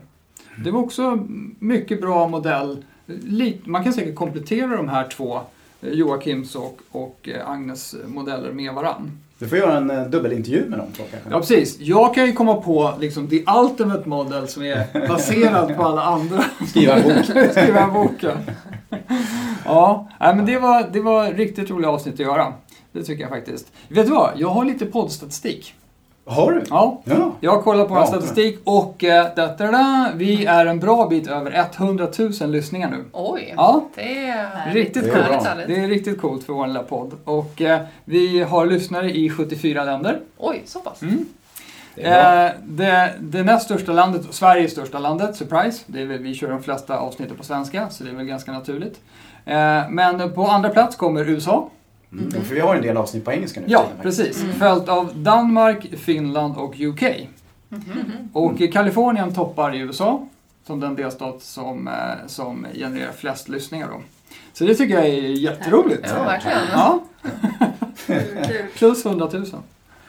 Det 0.64 0.70
var 0.70 0.80
också 0.80 1.26
mycket 1.58 2.00
bra 2.00 2.28
modell. 2.28 2.84
Man 3.64 3.84
kan 3.84 3.92
säkert 3.92 4.14
komplettera 4.14 4.76
de 4.76 4.88
här 4.88 5.08
två, 5.08 5.36
eh, 5.36 5.42
Joakims 5.80 6.54
och, 6.54 6.80
och 6.90 7.28
eh, 7.28 7.50
Agnes 7.50 7.94
modeller 8.06 8.52
med 8.52 8.74
varann. 8.74 9.18
Du 9.38 9.48
får 9.48 9.58
göra 9.58 9.76
en 9.76 9.90
eh, 9.90 10.02
dubbelintervju 10.02 10.68
med 10.68 10.78
dem 10.78 10.86
två 10.96 11.02
kanske. 11.10 11.30
Ja, 11.30 11.38
precis. 11.38 11.80
Jag 11.80 12.14
kan 12.14 12.26
ju 12.26 12.32
komma 12.32 12.54
på 12.54 12.94
liksom 13.00 13.28
the 13.28 13.44
ultimate 13.60 14.08
model 14.08 14.48
som 14.48 14.62
är 14.62 15.08
baserad 15.08 15.76
på 15.76 15.82
alla 15.82 16.02
andra. 16.02 16.44
Skriva 16.68 16.94
en 16.94 17.02
bok. 17.02 17.24
Skriva 17.50 17.80
en 17.80 17.92
bok, 17.92 18.12
ja. 18.20 18.32
ja, 19.64 20.08
nej, 20.20 20.36
men 20.36 20.46
det 20.46 20.58
var, 20.58 20.88
det 20.92 21.00
var 21.00 21.32
riktigt 21.32 21.70
roliga 21.70 21.90
avsnitt 21.90 22.14
att 22.14 22.20
göra. 22.20 22.52
Det 22.92 23.02
tycker 23.02 23.22
jag 23.22 23.30
faktiskt. 23.30 23.72
Vet 23.88 24.06
du 24.06 24.12
vad? 24.12 24.32
Jag 24.36 24.48
har 24.48 24.64
lite 24.64 24.86
poddstatistik. 24.86 25.74
Har 26.28 26.52
du? 26.52 26.62
Ja. 26.70 27.00
Ja. 27.04 27.32
Jag 27.40 27.50
har 27.50 27.62
kollat 27.62 27.88
på 27.88 27.94
Ja, 27.94 28.00
vår 28.00 28.06
statistik 28.06 28.60
och 28.64 29.04
eh, 29.04 29.26
da, 29.36 29.46
da, 29.46 29.70
da, 29.70 30.08
vi 30.14 30.46
är 30.46 30.66
en 30.66 30.80
bra 30.80 31.06
bit 31.08 31.28
över 31.28 31.66
100 31.78 32.06
000 32.40 32.50
lyssningar 32.50 32.90
nu. 32.90 33.04
Oj, 33.12 33.54
Ja, 33.56 33.88
det 33.94 34.28
är 34.28 34.72
Riktigt 34.72 35.04
Det 35.04 35.10
är 35.10 35.26
coolt. 35.26 35.46
härligt. 35.46 35.66
Det 35.66 35.76
är 35.76 35.88
riktigt 35.88 36.20
coolt 36.20 36.44
för 36.44 36.52
vår 36.52 36.66
lilla 36.66 36.82
podd. 36.82 37.12
Och 37.24 37.60
eh, 37.62 37.80
vi 38.04 38.42
har 38.42 38.66
lyssnare 38.66 39.10
i 39.10 39.30
74 39.30 39.84
länder. 39.84 40.20
Oj, 40.38 40.62
så 40.64 40.78
pass. 40.80 41.02
Mm. 41.02 41.26
Det 41.94 42.02
är 42.04 42.22
bra. 42.22 42.44
Eh, 42.46 42.52
det, 42.66 43.14
det 43.20 43.42
näst 43.42 43.64
största 43.64 43.92
landet, 43.92 44.22
Sveriges 44.30 44.72
största 44.72 44.98
landet, 44.98 45.36
surprise. 45.36 45.84
Det 45.86 46.02
är 46.02 46.06
väl, 46.06 46.18
vi 46.18 46.34
kör 46.34 46.50
de 46.50 46.62
flesta 46.62 46.98
avsnitten 46.98 47.36
på 47.36 47.44
svenska, 47.44 47.88
så 47.90 48.04
det 48.04 48.10
är 48.10 48.14
väl 48.14 48.26
ganska 48.26 48.52
naturligt. 48.52 49.00
Eh, 49.44 49.82
men 49.90 50.32
på 50.34 50.46
andra 50.46 50.68
plats 50.68 50.96
kommer 50.96 51.28
USA. 51.28 51.70
Mm. 52.12 52.30
För 52.44 52.54
vi 52.54 52.60
har 52.60 52.74
en 52.76 52.82
del 52.82 52.96
avsnitt 52.96 53.24
på 53.24 53.32
engelska 53.32 53.60
nu. 53.60 53.66
Ja, 53.68 53.86
precis. 54.02 54.42
Mm. 54.42 54.54
Följt 54.54 54.88
av 54.88 55.16
Danmark, 55.16 55.86
Finland 55.98 56.56
och 56.56 56.80
UK. 56.80 57.02
Mhm. 57.68 58.28
Och 58.32 58.72
Kalifornien 58.72 59.34
toppar 59.34 59.74
i 59.74 59.78
USA, 59.78 60.28
som 60.66 60.80
den 60.80 60.96
delstat 60.96 61.42
som, 61.42 61.88
eh, 61.88 61.94
som 62.26 62.66
genererar 62.74 63.12
flest 63.12 63.48
lyssningar. 63.48 63.88
Då. 63.88 64.00
Så 64.52 64.64
det 64.64 64.74
tycker 64.74 64.94
jag 64.94 65.06
är 65.06 65.12
jätteroligt. 65.12 66.06
Ja, 66.16 66.22
verkligen. 66.22 66.58
Ja, 66.72 67.00
plus 68.74 69.04
100 69.06 69.28
000. 69.32 69.46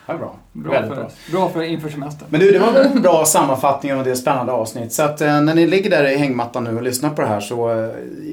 Ja, 0.09 0.17
bra. 0.17 0.35
Bra 0.53 0.71
Väldigt 0.71 0.89
för, 0.93 1.01
bra. 1.01 1.09
bra 1.31 1.49
för 1.49 1.61
inför 1.63 1.89
semestern. 1.89 2.27
Men 2.31 2.39
du, 2.39 2.51
det 2.51 2.59
var 2.59 2.73
en 2.95 3.01
bra 3.01 3.25
sammanfattning 3.25 3.93
av 3.93 4.03
det 4.03 4.15
spännande 4.15 4.51
avsnitt. 4.51 4.93
Så 4.93 5.03
att 5.03 5.21
eh, 5.21 5.41
när 5.41 5.55
ni 5.55 5.67
ligger 5.67 5.89
där 5.89 6.11
i 6.11 6.17
hängmattan 6.17 6.63
nu 6.63 6.75
och 6.75 6.83
lyssnar 6.83 7.09
på 7.09 7.21
det 7.21 7.27
här 7.27 7.39
så 7.39 7.83
eh, 7.83 7.89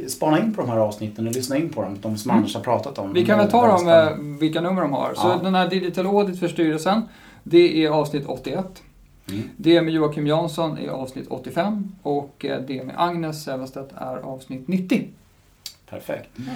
spana 0.08 0.38
in 0.40 0.54
på 0.54 0.62
de 0.62 0.70
här 0.70 0.78
avsnitten 0.78 1.26
och 1.26 1.32
lyssna 1.32 1.56
in 1.56 1.68
på 1.68 1.82
dem. 1.82 1.98
De 2.02 2.16
som 2.16 2.30
Mm. 2.30 2.38
Anders 2.38 2.54
har 2.54 2.62
pratat 2.62 2.98
om. 2.98 3.12
Vi 3.12 3.26
kan 3.26 3.38
väl 3.38 3.50
ta 3.50 3.66
dem, 3.66 3.78
spännande. 3.78 4.10
eh, 4.10 4.16
vilka 4.40 4.60
nummer 4.60 4.82
de 4.82 4.92
har. 4.92 5.14
Så 5.14 5.28
Ja. 5.28 5.40
den 5.42 5.54
här 5.54 5.68
Digital 5.68 6.06
Audit 6.06 6.40
för 6.40 6.48
styrelsen, 6.48 7.02
det 7.42 7.84
är 7.84 7.88
avsnitt 7.90 8.24
81. 8.26 8.64
Mm. 9.28 9.42
Det 9.56 9.82
med 9.82 9.94
Joakim 9.94 10.26
Jansson 10.26 10.78
är 10.78 10.88
avsnitt 10.88 11.26
85 11.28 11.92
och 12.02 12.44
eh, 12.48 12.60
det 12.66 12.84
med 12.84 12.94
Agnes 12.98 13.44
Sävestedt 13.44 13.90
är 13.96 14.16
avsnitt 14.16 14.68
90. 14.68 15.08
Perfekt. 15.90 16.38
Mm. 16.38 16.50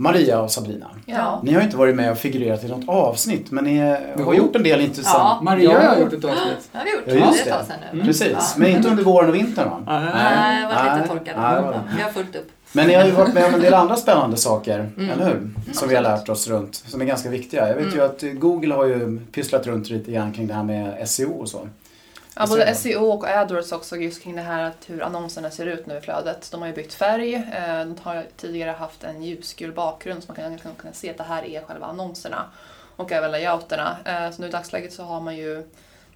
Maria 0.00 0.40
och 0.40 0.50
Sabrina. 0.50 0.86
Ja. 1.06 1.40
Ni 1.44 1.52
har 1.52 1.60
ju 1.60 1.64
inte 1.64 1.76
varit 1.76 1.94
med 1.96 2.10
och 2.10 2.18
figurerat 2.18 2.64
i 2.64 2.68
något 2.68 2.88
avsnitt 2.88 3.50
men 3.50 3.64
ni 3.64 3.78
har 3.78 3.98
Jo. 4.18 4.34
gjort 4.34 4.56
en 4.56 4.62
del 4.62 4.80
intressant. 4.80 5.42
Maria 5.42 5.72
Ja, 5.72 5.88
har 5.88 5.96
gjort 6.00 6.12
ett 6.12 6.24
avsnitt. 6.24 6.68
Det 6.72 6.78
har 6.78 6.84
vi 6.84 6.90
gjort. 6.90 7.02
Ja, 7.06 7.32
just 7.32 7.44
det 7.46 7.74
nu. 7.92 8.04
Precis, 8.04 8.28
Ja. 8.32 8.40
men 8.56 8.70
inte 8.70 8.88
under 8.88 9.02
våren 9.04 9.28
och 9.28 9.34
vintern 9.34 9.68
va? 9.70 9.82
Nej. 9.86 10.10
Nej, 10.14 10.62
jag 10.62 10.68
var 10.68 10.96
lite 10.96 11.08
torkad. 11.08 11.74
Vi 11.96 12.02
har 12.02 12.10
fullt 12.10 12.36
upp. 12.36 12.48
Men 12.72 12.86
ni 12.86 12.94
har 12.94 13.04
ju 13.04 13.10
varit 13.10 13.34
med 13.34 13.44
om 13.44 13.54
en 13.54 13.60
del 13.60 13.74
andra 13.74 13.96
spännande 13.96 14.36
saker, 14.36 14.78
Mm. 14.96 15.10
eller 15.10 15.24
hur? 15.24 15.50
Som 15.72 15.88
vi 15.88 15.94
har 15.94 16.02
lärt 16.02 16.28
oss 16.28 16.48
runt, 16.48 16.74
som 16.74 17.00
är 17.00 17.04
ganska 17.04 17.28
viktiga. 17.28 17.68
Jag 17.68 17.74
vet 17.74 17.84
Mm. 17.86 17.96
ju 17.98 18.04
att 18.04 18.22
Google 18.40 18.74
har 18.74 18.84
ju 18.84 19.20
pysslat 19.32 19.66
runt 19.66 19.90
lite 19.90 20.12
grann 20.12 20.32
kring 20.32 20.46
det 20.46 20.54
här 20.54 20.62
med 20.64 21.08
SEO 21.08 21.40
och 21.40 21.48
så. 21.48 21.68
Ja, 22.40 22.46
både 22.46 22.74
SEO 22.74 23.04
och 23.04 23.24
AdWords 23.28 23.72
också 23.72 23.96
just 23.96 24.22
kring 24.22 24.36
det 24.36 24.42
här 24.42 24.62
att 24.64 24.84
hur 24.90 25.02
annonserna 25.02 25.50
ser 25.50 25.66
ut 25.66 25.86
nu 25.86 25.96
i 25.96 26.00
flödet. 26.00 26.48
De 26.52 26.60
har 26.60 26.68
ju 26.68 26.74
bytt 26.74 26.94
färg. 26.94 27.34
eh, 27.34 27.84
De 27.86 27.96
har 28.02 28.26
tidigare 28.36 28.70
haft 28.70 29.04
en 29.04 29.22
ljusgul 29.22 29.72
bakgrund 29.72 30.22
så 30.24 30.32
man 30.32 30.36
kan 30.58 30.74
kunna 30.74 30.92
se 30.92 31.10
att 31.10 31.16
det 31.18 31.24
här 31.24 31.44
är 31.44 31.62
själva 31.62 31.86
annonserna. 31.86 32.44
Och 32.96 33.12
även 33.12 33.30
layouterna. 33.30 33.96
Eh, 34.04 34.30
Så 34.30 34.42
nu 34.42 34.48
i 34.48 34.50
dagsläget 34.50 34.92
så 34.92 35.02
har 35.02 35.20
man 35.20 35.36
ju 35.36 35.66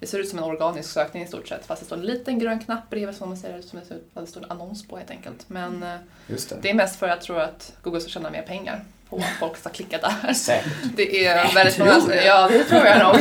det 0.00 0.06
ser 0.06 0.18
ut 0.18 0.28
som 0.28 0.38
en 0.38 0.44
organisk 0.44 0.90
sökning 0.90 1.22
i 1.22 1.26
stort 1.26 1.48
sett 1.48 1.66
fast 1.66 1.80
det 1.80 1.86
står 1.86 1.96
en 1.96 2.02
liten 2.02 2.38
grön 2.38 2.60
knapp 2.60 2.90
bredvid 2.90 3.16
som 3.16 3.28
man 3.28 3.38
ser 3.38 3.60
som 3.62 3.78
ut- 3.78 4.10
vad 4.14 4.24
det 4.24 4.28
står 4.28 4.44
en 4.44 4.50
annons 4.50 4.88
på 4.88 4.96
helt 4.96 5.10
enkelt. 5.10 5.44
Men 5.48 5.82
eh, 5.82 5.94
Just 6.26 6.50
det. 6.50 6.56
det 6.62 6.70
är 6.70 6.74
mest 6.74 6.96
för 6.98 7.06
att 7.06 7.10
jag 7.10 7.20
tror 7.22 7.40
att 7.40 7.72
Google 7.82 8.00
ska 8.00 8.10
tjäna 8.10 8.30
mer 8.30 8.42
pengar 8.42 8.84
på 9.16 9.24
att 9.24 9.38
folk 9.40 9.56
ska 9.56 9.68
klicka 9.70 9.98
där. 9.98 10.32
Säkert. 10.32 10.72
Det 10.96 11.26
är 11.26 11.54
väldigt 11.54 11.78
många... 11.78 11.98
du? 11.98 12.14
Ja, 12.14 12.48
det 12.48 12.64
tror 12.64 12.86
jag 12.86 12.98
nog. 12.98 13.16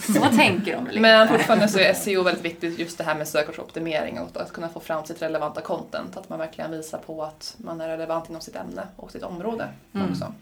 Så 0.00 0.36
tänker 0.36 0.76
de 0.76 0.84
väl 0.84 1.00
Men 1.00 1.28
fortfarande 1.28 1.68
så 1.68 1.78
är 1.78 1.94
SEO 1.94 2.22
väldigt 2.22 2.44
viktigt, 2.44 2.78
just 2.78 2.98
det 2.98 3.04
här 3.04 3.14
med 3.14 3.28
sökordsoptimering 3.28 4.20
och 4.20 4.40
att 4.42 4.52
kunna 4.52 4.68
få 4.68 4.80
fram 4.80 5.04
sitt 5.04 5.22
relevanta 5.22 5.60
content. 5.60 6.16
Att 6.16 6.28
man 6.28 6.38
verkligen 6.38 6.70
visar 6.70 6.98
på 6.98 7.22
att 7.24 7.54
man 7.56 7.80
är 7.80 7.88
relevant 7.88 8.28
inom 8.30 8.40
sitt 8.40 8.56
ämne 8.56 8.82
och 8.96 9.10
sitt 9.12 9.22
område 9.22 9.68
Mm. 9.94 10.10
också. 10.10 10.32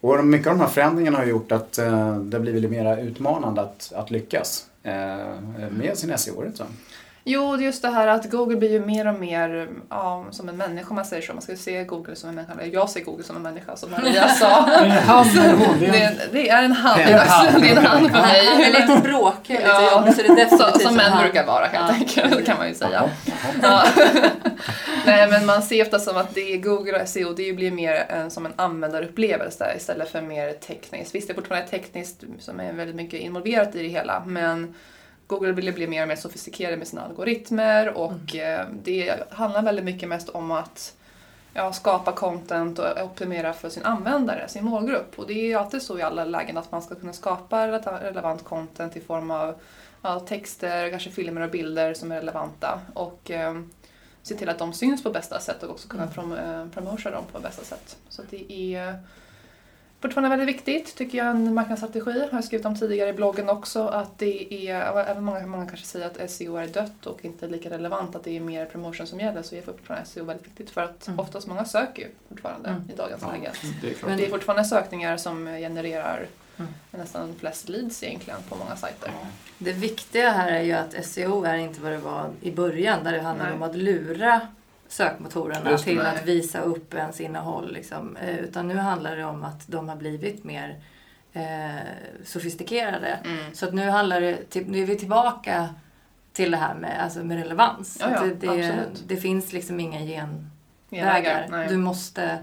Och 0.00 0.24
mycket 0.24 0.46
av 0.46 0.54
de 0.54 0.60
här 0.60 0.70
förändringarna 0.70 1.18
har 1.18 1.24
gjort 1.24 1.52
att 1.52 1.78
eh, 1.78 2.16
det 2.16 2.40
blir 2.40 2.52
lite 2.52 2.68
mer 2.68 2.96
utmanande 2.96 3.60
att, 3.60 3.92
att 3.94 4.10
lyckas 4.10 4.66
eh, 4.82 4.92
med 5.70 5.92
sin 5.94 6.18
SEO, 6.18 6.52
så? 6.54 6.64
Jo, 7.30 7.56
just 7.56 7.82
det 7.82 7.88
här 7.88 8.06
att 8.06 8.30
Google 8.30 8.56
blir 8.56 8.72
ju 8.72 8.80
mer 8.80 9.06
och 9.08 9.14
mer 9.20 9.68
ja, 9.90 10.26
som 10.30 10.48
en 10.48 10.56
människa 10.56 10.94
man 10.94 11.04
säger 11.04 11.22
så. 11.22 11.32
Man 11.32 11.42
ska 11.42 11.52
ju 11.52 11.58
se 11.58 11.84
Google 11.84 12.16
som 12.16 12.28
en 12.28 12.34
människa. 12.34 12.52
Eller 12.60 12.74
jag 12.74 12.90
ser 12.90 13.00
Google 13.00 13.24
som 13.24 13.36
en 13.36 13.42
människa 13.42 13.76
som 13.76 13.90
Maria 13.90 14.28
sa. 14.40 14.66
Det 14.66 14.88
han 14.90 15.26
är 15.26 15.48
en- 15.48 15.80
Det, 15.80 16.28
det 16.32 16.48
är 16.48 16.62
en 16.62 16.72
hand. 16.72 17.00
Det 17.06 17.12
är 17.12 17.20
en 17.20 17.28
hand. 17.28 17.62
Det 17.62 17.68
är 17.70 17.76
en 17.76 17.86
hand 17.86 18.10
för 18.10 18.20
mig. 18.20 18.44
Jag 18.44 18.60
är 18.62 18.80
lite 18.88 19.08
bråkig, 19.08 19.54
lite 19.54 19.88
jobbig, 19.92 20.14
så 20.14 20.22
det 20.22 20.28
är 20.28 20.36
definitivt 20.36 20.60
Så, 20.72 20.78
som 20.78 20.96
män 20.96 21.12
han. 21.12 21.22
brukar 21.22 21.46
vara 21.46 21.66
helt 21.66 21.90
Ja. 21.90 21.94
enkelt, 22.24 22.46
kan 22.46 22.56
man 22.58 22.68
ju 22.68 22.74
säga. 22.74 23.10
Nej 25.06 25.28
men 25.30 25.46
man 25.46 25.62
ser 25.62 25.82
ofta 25.82 25.98
som 25.98 26.16
att 26.16 26.34
det 26.34 26.52
är 26.54 26.56
Google 26.58 27.02
och 27.02 27.08
SEO, 27.08 27.32
det 27.32 27.52
blir 27.52 27.70
mer 27.70 27.94
en, 28.08 28.30
som 28.30 28.46
en 28.46 28.52
användarupplevelse 28.56 29.74
istället 29.76 30.10
för 30.10 30.22
mer 30.22 30.52
tekniskt. 30.52 31.14
Visst 31.14 31.28
det 31.28 31.32
är 31.32 31.34
fortfarande 31.34 31.68
tekniskt 31.68 32.24
som 32.38 32.60
är 32.60 32.72
väldigt 32.72 32.96
mycket 32.96 33.20
involverat 33.20 33.74
i 33.76 33.82
det 33.82 33.88
hela 33.88 34.22
men 34.26 34.74
Google 35.28 35.52
vill 35.52 35.72
bli 35.74 35.86
mer 35.86 36.02
och 36.02 36.08
mer 36.08 36.16
sofistikerade 36.16 36.76
med 36.76 36.88
sina 36.88 37.02
algoritmer 37.02 37.88
och 37.88 38.36
eh, 38.36 38.66
det 38.82 39.22
handlar 39.30 39.62
väldigt 39.62 39.84
mycket 39.84 40.08
mest 40.08 40.28
om 40.28 40.50
att 40.50 40.94
ja, 41.54 41.72
skapa 41.72 42.12
content 42.12 42.78
och 42.78 43.02
optimera 43.02 43.52
för 43.52 43.68
sin 43.68 43.84
användare, 43.84 44.48
sin 44.48 44.64
målgrupp. 44.64 45.18
Och 45.18 45.26
det 45.26 45.32
är 45.32 45.44
ju 45.44 45.54
alltid 45.54 45.82
så 45.82 45.98
i 45.98 46.02
alla 46.02 46.24
lägen 46.24 46.56
att 46.56 46.72
man 46.72 46.82
ska 46.82 46.94
kunna 46.94 47.12
skapa 47.12 47.68
relevant 47.68 48.44
content 48.44 48.96
i 48.96 49.00
form 49.00 49.30
av 49.30 49.54
ja, 50.02 50.20
texter, 50.20 50.90
kanske 50.90 51.10
filmer 51.10 51.40
och 51.40 51.50
bilder 51.50 51.94
som 51.94 52.12
är 52.12 52.16
relevanta. 52.16 52.80
Och 52.94 53.30
eh, 53.30 53.60
se 54.22 54.34
till 54.34 54.48
att 54.48 54.58
de 54.58 54.72
syns 54.72 55.02
på 55.02 55.10
bästa 55.10 55.40
sätt 55.40 55.62
och 55.62 55.70
också 55.70 55.88
kunna 55.88 56.06
prom 56.06 56.32
eh, 56.32 56.66
promota 56.74 57.10
dem 57.10 57.24
på 57.32 57.40
bästa 57.40 57.64
sätt. 57.64 57.96
Så 58.08 58.22
det 58.30 58.52
är 58.52 58.98
fortfarande 60.00 60.36
väldigt 60.36 60.48
viktigt, 60.56 60.94
tycker 60.96 61.18
jag, 61.18 61.26
en 61.26 61.54
marknadsstrategi. 61.54 62.20
Har 62.20 62.28
jag 62.32 62.44
skrivit 62.44 62.66
om 62.66 62.76
tidigare 62.78 63.08
i 63.10 63.12
bloggen 63.12 63.48
också, 63.48 63.86
att 63.88 64.18
det 64.18 64.68
är, 64.70 64.98
även 65.10 65.24
många, 65.24 65.46
många 65.46 65.66
kanske 65.66 65.86
säger 65.86 66.06
att 66.06 66.30
SEO 66.30 66.56
är 66.56 66.66
dött 66.66 67.06
och 67.06 67.24
inte 67.24 67.46
lika 67.46 67.70
relevant, 67.70 68.16
att 68.16 68.24
det 68.24 68.36
är 68.36 68.40
mer 68.40 68.66
promotion 68.66 69.06
som 69.06 69.20
gäller, 69.20 69.42
så 69.42 69.54
är 69.54 69.62
fortfarande 69.62 70.06
SEO 70.06 70.24
väldigt 70.24 70.46
viktigt 70.46 70.70
för 70.70 70.80
att 70.80 71.06
Mm. 71.08 71.20
oftast 71.20 71.46
många 71.46 71.64
söker 71.64 72.02
ju 72.02 72.08
fortfarande 72.28 72.68
Mm. 72.68 72.82
i 72.92 72.96
dagens 72.96 73.22
Ja. 73.22 73.32
läge. 73.32 73.52
Det 73.82 73.90
är 73.90 73.94
klart. 73.94 74.08
Men- 74.08 74.18
Det 74.18 74.26
är 74.26 74.30
fortfarande 74.30 74.64
sökningar 74.64 75.16
som 75.16 75.46
genererar 75.46 76.26
Mm. 76.58 76.72
nästan 76.90 77.34
flest 77.40 77.68
leads 77.68 78.02
egentligen 78.02 78.38
på 78.48 78.54
många 78.56 78.76
sajter. 78.76 79.10
Det 79.58 79.72
viktiga 79.72 80.30
här 80.30 80.52
är 80.52 80.62
ju 80.62 80.72
att 80.72 81.04
SEO 81.04 81.44
är 81.44 81.54
inte 81.56 81.80
vad 81.80 81.92
det 81.92 81.98
var 81.98 82.30
i 82.40 82.50
början 82.50 83.04
där 83.04 83.12
det 83.12 83.20
handlade 83.20 83.50
Nej. 83.50 83.56
om 83.56 83.62
att 83.62 83.76
lura 83.76 84.40
sökmotorerna 84.88 85.78
till 85.78 86.00
att 86.00 86.24
visa 86.24 86.60
upp 86.60 86.94
ens 86.94 87.20
innehåll. 87.20 87.72
Liksom. 87.72 88.16
Eh, 88.16 88.38
Utan 88.38 88.68
nu 88.68 88.76
handlar 88.76 89.16
det 89.16 89.24
om 89.24 89.44
att 89.44 89.66
de 89.66 89.88
har 89.88 89.96
blivit 89.96 90.44
mer 90.44 90.80
eh, 91.32 91.42
sofistikerade. 92.24 93.18
Mm. 93.24 93.54
Så 93.54 93.66
att 93.66 93.74
nu 93.74 93.90
handlar 93.90 94.20
det, 94.20 94.66
nu 94.66 94.82
är 94.82 94.86
vi 94.86 94.96
tillbaka 94.96 95.68
till 96.32 96.50
det 96.50 96.56
här 96.56 96.74
med, 96.74 97.02
alltså 97.02 97.24
med 97.24 97.38
relevans. 97.38 97.98
Ja, 98.00 98.10
ja, 98.12 98.20
det, 98.20 98.46
det, 98.46 98.86
det 99.06 99.16
finns 99.16 99.52
liksom 99.52 99.80
inga 99.80 100.00
genvägar. 100.00 101.68
Du 101.68 101.76
måste 101.76 102.38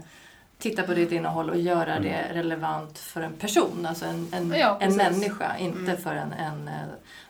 titta 0.58 0.82
på 0.82 0.94
ditt 0.94 1.12
innehåll 1.12 1.50
och 1.50 1.56
göra 1.58 1.96
Mm. 1.96 2.02
det 2.02 2.34
relevant 2.34 2.98
för 2.98 3.20
en 3.20 3.32
person, 3.32 3.86
alltså 3.88 4.04
en, 4.04 4.28
en, 4.32 4.54
Ja, 4.58 4.78
en 4.80 4.96
människa, 4.96 5.56
inte 5.58 5.78
Mm. 5.78 5.96
för 5.96 6.14
en, 6.14 6.32
en 6.32 6.68
eh, 6.68 6.74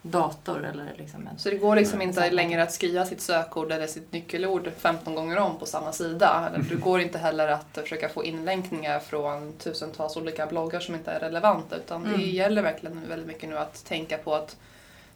dator 0.03 0.65
eller 0.65 0.95
liksom 0.97 1.27
en... 1.27 1.39
Så 1.39 1.51
det 1.51 1.57
går 1.57 1.77
liksom 1.77 2.03
inte 2.03 2.31
längre 2.31 2.63
att 2.63 2.73
skriva 2.73 3.05
sitt 3.07 3.21
sökord 3.21 3.73
eller 3.73 3.87
sitt 3.87 4.13
nyckelord 4.13 4.71
15 4.79 5.15
gånger 5.15 5.39
om 5.39 5.59
på 5.59 5.67
samma 5.67 5.93
sida. 5.93 6.51
Eller 6.55 6.65
Det 6.65 6.75
går 6.75 7.01
inte 7.01 7.19
heller 7.19 7.49
att 7.49 7.67
försöka 7.83 8.09
få 8.09 8.25
inlänkningar 8.25 8.99
från 8.99 9.53
tusentals 9.53 10.17
olika 10.17 10.47
bloggar 10.47 10.81
som 10.81 10.95
inte 10.95 11.11
är 11.11 11.21
relevanta. 11.21 11.77
Utan 11.77 12.03
det 12.03 12.09
Mm. 12.09 12.21
gäller 12.21 12.63
verkligen 12.63 13.09
väldigt 13.09 13.29
mycket 13.29 13.49
nu 13.49 13.59
att 13.59 13.85
tänka 13.85 14.19
på 14.19 14.35
att 14.35 14.57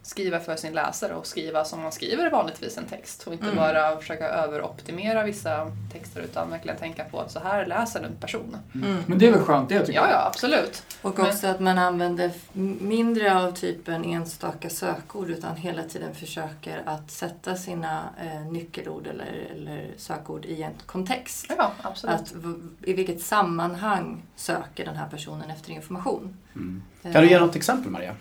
skriva 0.03 0.41
för 0.41 0.57
sin 0.57 0.73
läsare 0.73 1.15
och 1.15 1.27
skriva 1.27 1.65
som 1.65 1.83
man 1.83 1.93
skriver 1.93 2.31
vanligtvis 2.31 2.79
en 2.79 2.85
text. 2.87 3.27
Och 3.27 3.33
inte 3.33 3.45
Mm. 3.45 3.57
bara 3.57 3.97
försöka 4.01 4.29
överoptimera 4.29 5.23
vissa 5.25 5.73
texter 5.93 6.21
utan 6.21 6.51
verkligen 6.51 6.77
tänka 6.79 7.05
på 7.05 7.21
att 7.21 7.31
så 7.33 7.41
här 7.41 7.67
läser 7.67 8.03
en 8.03 8.17
person. 8.17 8.57
Mm. 8.75 8.97
Men 9.07 9.19
det 9.19 9.27
är 9.27 9.33
väl 9.33 9.41
skönt 9.41 9.69
det 9.69 9.81
tycker 9.81 9.93
Ja, 10.01 10.03
jag. 10.03 10.11
ja, 10.13 10.27
absolut. 10.27 10.83
Och 11.03 11.19
Men- 11.19 11.27
också 11.27 11.47
att 11.47 11.61
man 11.61 11.79
använder 11.79 12.31
mindre 12.83 13.39
av 13.39 13.53
typen 13.53 14.05
enstaka 14.05 14.71
sökord 14.71 15.31
utan 15.31 15.57
hela 15.57 15.83
tiden 15.83 16.15
försöker 16.15 16.83
att 16.87 17.11
sätta 17.11 17.57
sina 17.57 18.03
eh, 18.25 18.53
nyckelord 18.53 19.07
eller, 19.07 19.49
eller 19.53 19.91
sökord 19.97 20.45
i 20.45 20.63
en 20.63 20.73
kontext. 20.87 21.47
Ja, 21.59 21.73
absolut. 21.83 22.17
Att 22.17 22.33
I 22.83 22.93
vilket 22.93 23.21
sammanhang 23.23 24.23
söker 24.37 24.85
den 24.85 24.97
här 24.97 25.09
personen 25.09 25.51
efter 25.51 25.71
information? 25.71 26.37
Mm. 26.55 26.83
Eh, 27.03 27.13
Kan 27.13 27.23
du 27.23 27.29
ge 27.31 27.41
något 27.41 27.57
exempel 27.57 27.91
Maria? 27.91 28.15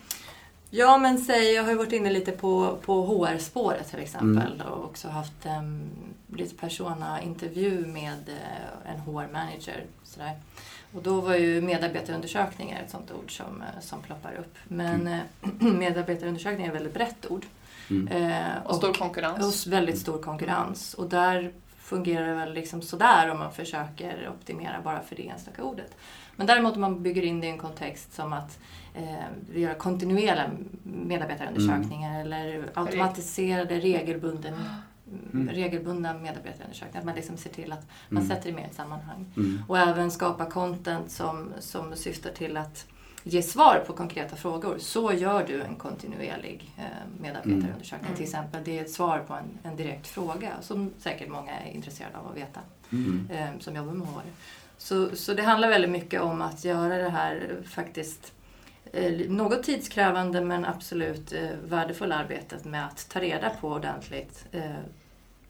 Ja, 0.71 0.97
men 0.97 1.17
säg, 1.17 1.53
jag 1.53 1.63
har 1.63 1.71
ju 1.71 1.77
varit 1.77 1.93
inne 1.93 2.09
lite 2.09 2.31
på, 2.31 2.77
på 2.85 3.05
HR-spåret 3.05 3.89
till 3.89 3.99
exempel 3.99 4.63
och 4.71 4.83
också 4.83 5.07
haft 5.07 5.45
um, 5.45 5.89
lite 6.33 6.55
persona-intervju 6.55 7.85
med 7.85 8.29
eh, 8.29 8.91
en 8.93 8.99
HR-manager. 8.99 9.85
Och 10.93 11.03
då 11.03 11.21
var 11.21 11.35
ju 11.35 11.61
medarbetarundersökningar 11.61 12.81
ett 12.83 12.91
sånt 12.91 13.11
ord 13.11 13.37
som, 13.37 13.61
eh, 13.61 13.81
som 13.81 14.01
ploppar 14.01 14.33
upp. 14.39 14.57
Men 14.67 15.07
eh, 15.07 15.19
medarbetarundersökningar 15.59 16.69
är 16.69 16.75
ett 16.75 16.81
väldigt 16.81 16.93
brett 16.93 17.25
ord. 17.31 17.45
Mm. 17.89 18.07
Eh, 18.07 18.65
och 18.65 18.75
stor 18.75 18.93
konkurrens. 18.93 19.65
och 19.67 19.73
väldigt 19.73 19.97
stor 19.97 20.21
konkurrens. 20.21 20.93
Och 20.93 21.09
där 21.09 21.51
fungerar 21.79 22.27
det 22.27 22.33
väl 22.33 22.53
liksom 22.53 22.81
sådär 22.81 23.29
om 23.29 23.39
man 23.39 23.53
försöker 23.53 24.29
optimera 24.29 24.81
bara 24.83 25.01
för 25.01 25.15
det 25.15 25.27
enstaka 25.27 25.63
ordet. 25.63 25.95
Men 26.35 26.47
däremot 26.47 26.75
om 26.75 26.81
man 26.81 27.03
bygger 27.03 27.21
in 27.21 27.41
det 27.41 27.47
i 27.47 27.49
en 27.49 27.57
kontext 27.57 28.13
som 28.13 28.33
att 28.33 28.59
eh, 28.93 29.03
vi 29.53 29.59
gör 29.61 29.73
kontinuerliga 29.73 30.51
medarbetarundersökningar 30.83 32.21
eller 32.21 32.69
automatiserade 32.73 33.79
regelbunden, 33.79 34.53
Mm. 35.33 35.49
regelbundna 35.49 36.13
medarbetarundersökningar. 36.13 36.99
Att 36.99 37.05
man 37.05 37.15
liksom 37.15 37.37
ser 37.37 37.49
till 37.49 37.71
att 37.71 37.87
man 38.09 38.23
Mm. 38.23 38.35
sätter 38.35 38.49
det 38.49 38.55
mer 38.55 38.63
i 38.63 38.65
ett 38.65 38.75
sammanhang. 38.75 39.25
Mm. 39.37 39.63
Och 39.67 39.77
även 39.79 40.11
skapa 40.11 40.45
content 40.45 41.11
som, 41.11 41.51
som 41.59 41.95
syftar 41.95 42.29
till 42.31 42.57
att 42.57 42.85
ge 43.23 43.41
svar 43.41 43.83
på 43.87 43.93
konkreta 43.93 44.35
frågor. 44.35 44.77
Så 44.79 45.13
gör 45.13 45.45
du 45.47 45.61
en 45.63 45.75
kontinuerlig 45.75 46.73
eh, 46.77 46.83
medarbetarundersökning 47.21 48.05
Mm. 48.07 48.15
till 48.15 48.23
exempel. 48.25 48.61
Det 48.63 48.79
är 48.79 48.83
ett 48.83 48.91
svar 48.91 49.19
på 49.27 49.33
en, 49.33 49.57
en 49.63 49.75
direkt 49.75 50.07
fråga 50.07 50.49
som 50.61 50.93
säkert 50.99 51.29
många 51.29 51.51
är 51.59 51.71
intresserade 51.71 52.17
av 52.17 52.27
att 52.27 52.37
veta 52.37 52.59
Mm. 52.91 53.27
eh, 53.31 53.49
som 53.59 53.75
jobbar 53.75 53.93
med 53.93 54.07
HR. 54.07 54.21
Så, 54.77 55.15
så 55.15 55.33
det 55.33 55.43
handlar 55.43 55.69
väldigt 55.69 55.91
mycket 55.91 56.21
om 56.21 56.41
att 56.41 56.65
göra 56.65 56.97
det 56.97 57.09
här 57.09 57.57
faktiskt 57.65 58.33
något 59.27 59.63
tidskrävande 59.63 60.41
men 60.41 60.65
absolut 60.65 61.33
eh, 61.33 61.39
värdefulla 61.69 62.15
arbetet 62.15 62.65
med 62.65 62.85
att 62.85 63.09
ta 63.09 63.19
reda 63.19 63.49
på 63.49 63.67
ordentligt 63.67 64.45
eh, 64.51 64.61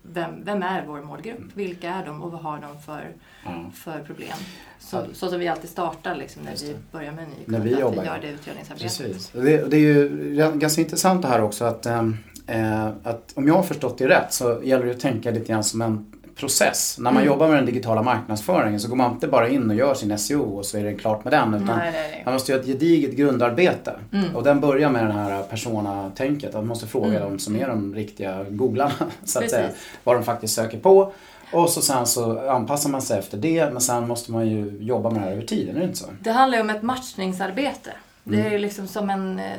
vem, 0.02 0.44
vem 0.44 0.64
är 0.64 0.86
vår 0.86 1.02
målgrupp? 1.02 1.38
Mm. 1.38 1.52
Vilka 1.54 1.90
är 1.90 2.06
de 2.06 2.22
och 2.24 2.32
vad 2.32 2.42
har 2.42 2.60
de 2.60 2.82
för, 2.82 3.08
Ja. 3.46 3.66
för 3.74 4.00
problem? 4.00 4.38
Så, 4.80 5.06
så 5.14 5.30
som 5.30 5.40
vi 5.40 5.48
alltid 5.48 5.70
startar 5.70 6.16
liksom, 6.16 6.42
när 6.44 6.56
vi 6.62 6.76
börjar 6.92 7.12
med 7.12 7.24
en 7.24 7.30
ny 7.30 7.36
När 7.46 7.58
kund, 7.58 7.70
vi 7.70 7.74
att 7.74 7.80
jobbar, 7.80 8.02
vi 8.02 8.08
gör 8.08 8.20
det 8.22 8.30
utredningsarbetet. 8.30 8.98
Precis. 8.98 9.30
Det, 9.30 9.70
det 9.70 9.78
är 9.78 9.80
ju 9.80 10.10
ganska 10.56 10.82
intressant 10.82 11.22
det 11.22 11.28
här 11.28 11.42
också 11.42 11.66
att, 11.66 11.86
eh, 11.86 12.88
att 13.04 13.32
om 13.36 13.48
jag 13.48 13.54
har 13.54 13.64
förstått 13.64 13.98
det 13.98 14.08
rätt 14.08 14.34
så 14.34 14.60
gäller 14.64 14.86
det 14.86 14.92
att 14.92 15.00
tänka 15.00 15.32
lite 15.32 15.46
grann 15.46 15.64
som 15.64 15.82
en 15.82 16.14
process. 16.40 16.96
När 16.98 17.04
man 17.12 17.14
Mm. 17.24 17.26
jobbar 17.28 17.48
med 17.48 17.58
den 17.58 17.66
digitala 17.66 18.02
marknadsföringen 18.04 18.80
så 18.80 18.88
går 18.90 18.96
man 18.96 19.12
inte 19.12 19.28
bara 19.28 19.50
in 19.50 19.70
och 19.70 19.76
gör 19.76 19.94
sin 19.94 20.18
SEO 20.18 20.42
och 20.58 20.66
så 20.66 20.78
är 20.78 20.84
det 20.84 20.94
klart 20.94 21.24
med 21.24 21.34
den. 21.34 21.54
Utan 21.54 21.66
Nej, 21.78 21.92
nej, 21.92 22.10
nej. 22.12 22.22
man 22.26 22.34
måste 22.34 22.52
göra 22.52 22.62
ett 22.62 22.68
gediget 22.68 23.12
grundarbete. 23.16 23.96
Mm. 24.14 24.36
Och 24.36 24.44
den 24.44 24.60
börjar 24.60 24.90
med 24.90 25.04
den 25.04 25.12
här 25.12 25.44
persona-tänket. 25.44 26.50
Att 26.50 26.56
man 26.56 26.68
måste 26.68 26.88
fråga 26.88 27.08
Mm. 27.08 27.22
dem 27.22 27.40
som 27.40 27.56
är 27.56 27.68
de 27.68 27.96
riktiga 27.96 28.44
googlarna. 28.50 28.92
Så 29.24 29.40
att 29.40 29.44
Precis. 29.44 29.52
säga, 29.52 29.70
vad 30.04 30.16
de 30.16 30.24
faktiskt 30.24 30.56
söker 30.56 30.80
på. 30.80 31.12
Och 31.54 31.70
så 31.70 31.82
sen 31.82 32.06
så 32.06 32.50
anpassar 32.50 32.90
man 32.90 33.02
sig 33.02 33.20
efter 33.20 33.38
det. 33.38 33.70
Men 33.74 33.82
sen 33.82 34.08
måste 34.08 34.32
man 34.32 34.48
ju 34.48 34.78
jobba 34.80 35.10
med 35.10 35.22
det 35.22 35.26
här 35.26 35.32
över 35.32 35.42
tiden, 35.46 35.76
är 35.76 35.80
det 35.80 35.86
inte 35.86 35.98
så? 35.98 36.06
Det 36.22 36.32
handlar 36.32 36.58
ju 36.58 36.62
om 36.62 36.70
ett 36.70 36.82
matchningsarbete. 36.84 37.90
Det 38.30 38.36
Mm. 38.36 38.48
är 38.48 38.52
ju 38.52 38.58
liksom 38.58 38.88
som 38.88 39.10
en 39.10 39.40
eh, 39.40 39.58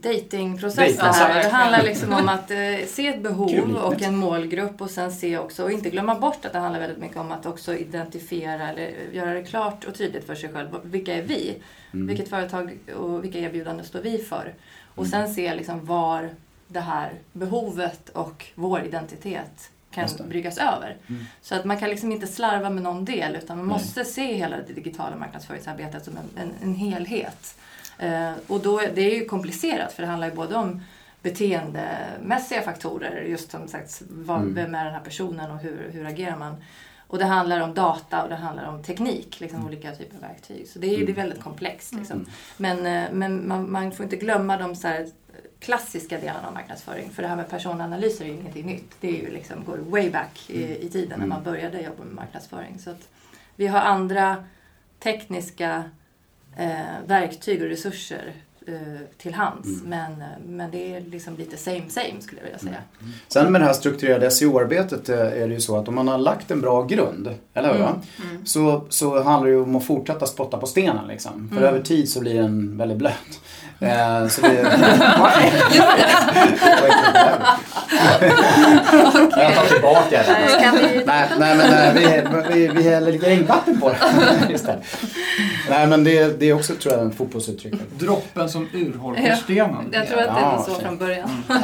datingprocess 0.00 0.76
Dating, 0.76 0.96
det 0.96 1.12
här. 1.12 1.42
Det 1.42 1.48
handlar 1.48 1.82
liksom 1.82 2.12
om 2.12 2.28
att 2.28 2.50
eh, 2.50 2.86
se 2.86 3.06
ett 3.08 3.22
behov 3.22 3.76
och 3.76 4.02
en 4.02 4.16
målgrupp 4.16 4.80
och 4.80 4.90
sen 4.90 5.12
se 5.12 5.38
också, 5.38 5.64
och 5.64 5.72
inte 5.72 5.90
glömma 5.90 6.14
bort 6.14 6.44
att 6.44 6.52
det 6.52 6.58
handlar 6.58 6.80
väldigt 6.80 6.98
mycket 6.98 7.16
om 7.16 7.32
att 7.32 7.46
också 7.46 7.74
identifiera 7.76 8.68
eller 8.68 8.90
göra 9.12 9.34
det 9.34 9.42
klart 9.42 9.84
och 9.84 9.94
tydligt 9.94 10.26
för 10.26 10.34
sig 10.34 10.52
själv. 10.52 10.68
Vilka 10.82 11.14
är 11.14 11.22
vi? 11.22 11.56
Mm. 11.92 12.06
Vilket 12.06 12.28
företag 12.28 12.78
och 12.96 13.24
vilka 13.24 13.38
erbjudanden 13.38 13.86
står 13.86 14.00
vi 14.00 14.18
för? 14.18 14.54
Och 14.94 15.06
sen 15.06 15.34
se 15.34 15.54
liksom 15.54 15.86
var 15.86 16.30
det 16.68 16.80
här 16.80 17.12
behovet 17.32 18.08
och 18.08 18.46
vår 18.54 18.82
identitet 18.82 19.70
kan 19.90 20.08
bryggas 20.28 20.58
över. 20.58 20.96
Mm. 21.08 21.24
Så 21.42 21.54
att 21.54 21.64
man 21.64 21.78
kan 21.78 21.88
liksom 21.90 22.12
inte 22.12 22.26
slarva 22.26 22.70
med 22.70 22.82
någon 22.82 23.04
del 23.04 23.36
utan 23.36 23.58
man 23.58 23.66
Nej. 23.66 23.76
måste 23.76 24.04
se 24.04 24.34
hela 24.34 24.56
det 24.56 24.72
digitala 24.72 25.16
marknadsföringsarbetet 25.16 26.04
som 26.04 26.16
en, 26.16 26.42
en, 26.42 26.68
en 26.68 26.74
helhet. 26.74 27.54
Eh, 28.00 28.32
och 28.46 28.60
då, 28.60 28.80
det 28.94 29.00
är 29.00 29.14
ju 29.14 29.24
komplicerat 29.24 29.92
för 29.92 30.02
det 30.02 30.08
handlar 30.08 30.28
ju 30.28 30.34
både 30.34 30.54
om 30.54 30.82
beteendemässiga 31.22 32.62
faktorer, 32.62 33.22
just 33.22 33.50
som 33.50 33.68
sagt, 33.68 34.02
vad, 34.08 34.40
Mm. 34.40 34.54
vem 34.54 34.74
är 34.74 34.84
den 34.84 34.94
här 34.94 35.00
personen 35.00 35.50
och 35.50 35.58
hur, 35.58 35.90
hur 35.92 36.06
agerar 36.06 36.36
man? 36.36 36.56
Och 37.06 37.18
det 37.18 37.24
handlar 37.24 37.60
om 37.60 37.74
data 37.74 38.22
och 38.22 38.28
det 38.28 38.34
handlar 38.34 38.64
om 38.64 38.82
teknik, 38.82 39.40
liksom 39.40 39.66
olika 39.66 39.92
typer 39.92 40.16
av 40.16 40.22
verktyg. 40.22 40.68
Så 40.68 40.78
det 40.78 40.94
är, 40.94 41.06
det 41.06 41.12
är 41.12 41.16
väldigt 41.16 41.40
komplext. 41.40 41.94
Liksom. 41.94 42.16
Mm. 42.16 42.30
Men, 42.56 43.04
eh, 43.04 43.12
men 43.12 43.48
man, 43.48 43.72
man 43.72 43.92
får 43.92 44.04
inte 44.04 44.16
glömma 44.16 44.56
de 44.56 44.76
så 44.76 45.06
klassiska 45.58 46.18
delarna 46.20 46.48
av 46.48 46.54
marknadsföring. 46.54 47.10
För 47.10 47.22
det 47.22 47.28
här 47.28 47.36
med 47.36 47.48
personanalyser 47.48 48.24
är 48.24 48.28
ju 48.28 48.34
ingenting 48.34 48.66
nytt. 48.66 48.90
Det 49.00 49.08
är 49.08 49.22
ju 49.22 49.30
liksom, 49.30 49.64
går 49.64 49.78
way 49.78 50.10
back 50.10 50.50
i, 50.50 50.86
i 50.86 50.88
tiden 50.88 51.20
när 51.20 51.26
man 51.26 51.42
började 51.42 51.80
jobba 51.80 52.04
med 52.04 52.14
marknadsföring. 52.14 52.78
Så 52.78 52.94
vi 53.56 53.66
har 53.66 53.80
andra 53.80 54.44
tekniska 54.98 55.84
eh, 56.56 56.68
verktyg 57.06 57.62
och 57.62 57.68
resurser 57.68 58.32
eh, 58.66 58.74
till 59.18 59.34
hands. 59.34 59.68
Men, 59.84 60.12
eh, 60.12 60.26
men 60.46 60.70
det 60.70 60.94
är 60.96 61.00
liksom 61.00 61.36
lite 61.36 61.56
same 61.56 61.82
same 61.88 62.20
skulle 62.20 62.40
jag 62.40 62.44
vilja 62.44 62.58
säga. 62.58 62.82
Sen 63.28 63.52
med 63.52 63.60
det 63.60 63.64
här 63.64 63.72
strukturerade 63.72 64.30
SEO-arbetet 64.30 65.08
eh, 65.08 65.18
är 65.18 65.48
det 65.48 65.54
ju 65.54 65.60
så 65.60 65.76
att 65.76 65.88
om 65.88 65.94
man 65.94 66.08
har 66.08 66.18
lagt 66.18 66.50
en 66.50 66.60
bra 66.60 66.82
grund, 66.82 67.34
eller 67.54 67.68
hur? 67.68 67.76
Mm. 67.80 67.86
va? 67.92 68.00
Så, 68.44 68.86
så 68.88 69.22
handlar 69.22 69.50
det 69.50 69.56
ju 69.56 69.62
om 69.62 69.76
att 69.76 69.84
fortsätta 69.84 70.26
spotta 70.26 70.58
på 70.58 70.66
stenen 70.66 71.08
liksom. 71.08 71.48
För 71.48 71.56
Mm. 71.56 71.68
över 71.68 71.80
tid 71.82 72.08
så 72.10 72.20
blir 72.20 72.34
den 72.42 72.76
väldigt 72.78 72.98
blöt. 72.98 73.40
Eh, 73.80 74.28
så 74.28 74.40
det... 74.42 74.50
Jag 77.90 79.54
tar 79.54 79.66
tillbaka 79.74 80.10
det. 80.10 80.64
Eh, 80.64 80.72
vi... 80.74 81.04
Nej, 81.06 81.28
nej 81.38 81.56
men 81.56 81.70
nej, 81.70 81.92
vi, 81.94 82.54
vi, 82.54 82.68
vi 82.68 82.82
häller 82.82 83.12
lite 83.12 83.26
regnvatten 83.30 83.80
på 83.80 83.88
det 83.90 84.52
istället. 84.54 84.84
Nej 85.70 85.86
men 85.86 86.04
det, 86.04 86.40
det 86.40 86.46
är 86.48 86.54
också 86.54 86.74
tror 86.74 86.94
jag 86.94 87.02
en 87.02 87.12
fotbollsuttryck. 87.12 87.74
Droppen 87.98 88.48
som 88.48 88.68
urholkar 88.72 89.22
Ja. 89.28 89.36
stenen. 89.36 89.88
Jag 89.92 90.08
tror 90.08 90.18
att 90.18 90.26
det 90.26 90.42
var 90.42 90.62
så 90.68 90.74
från 90.74 90.98
början. 90.98 91.44
Ja, 91.48 91.56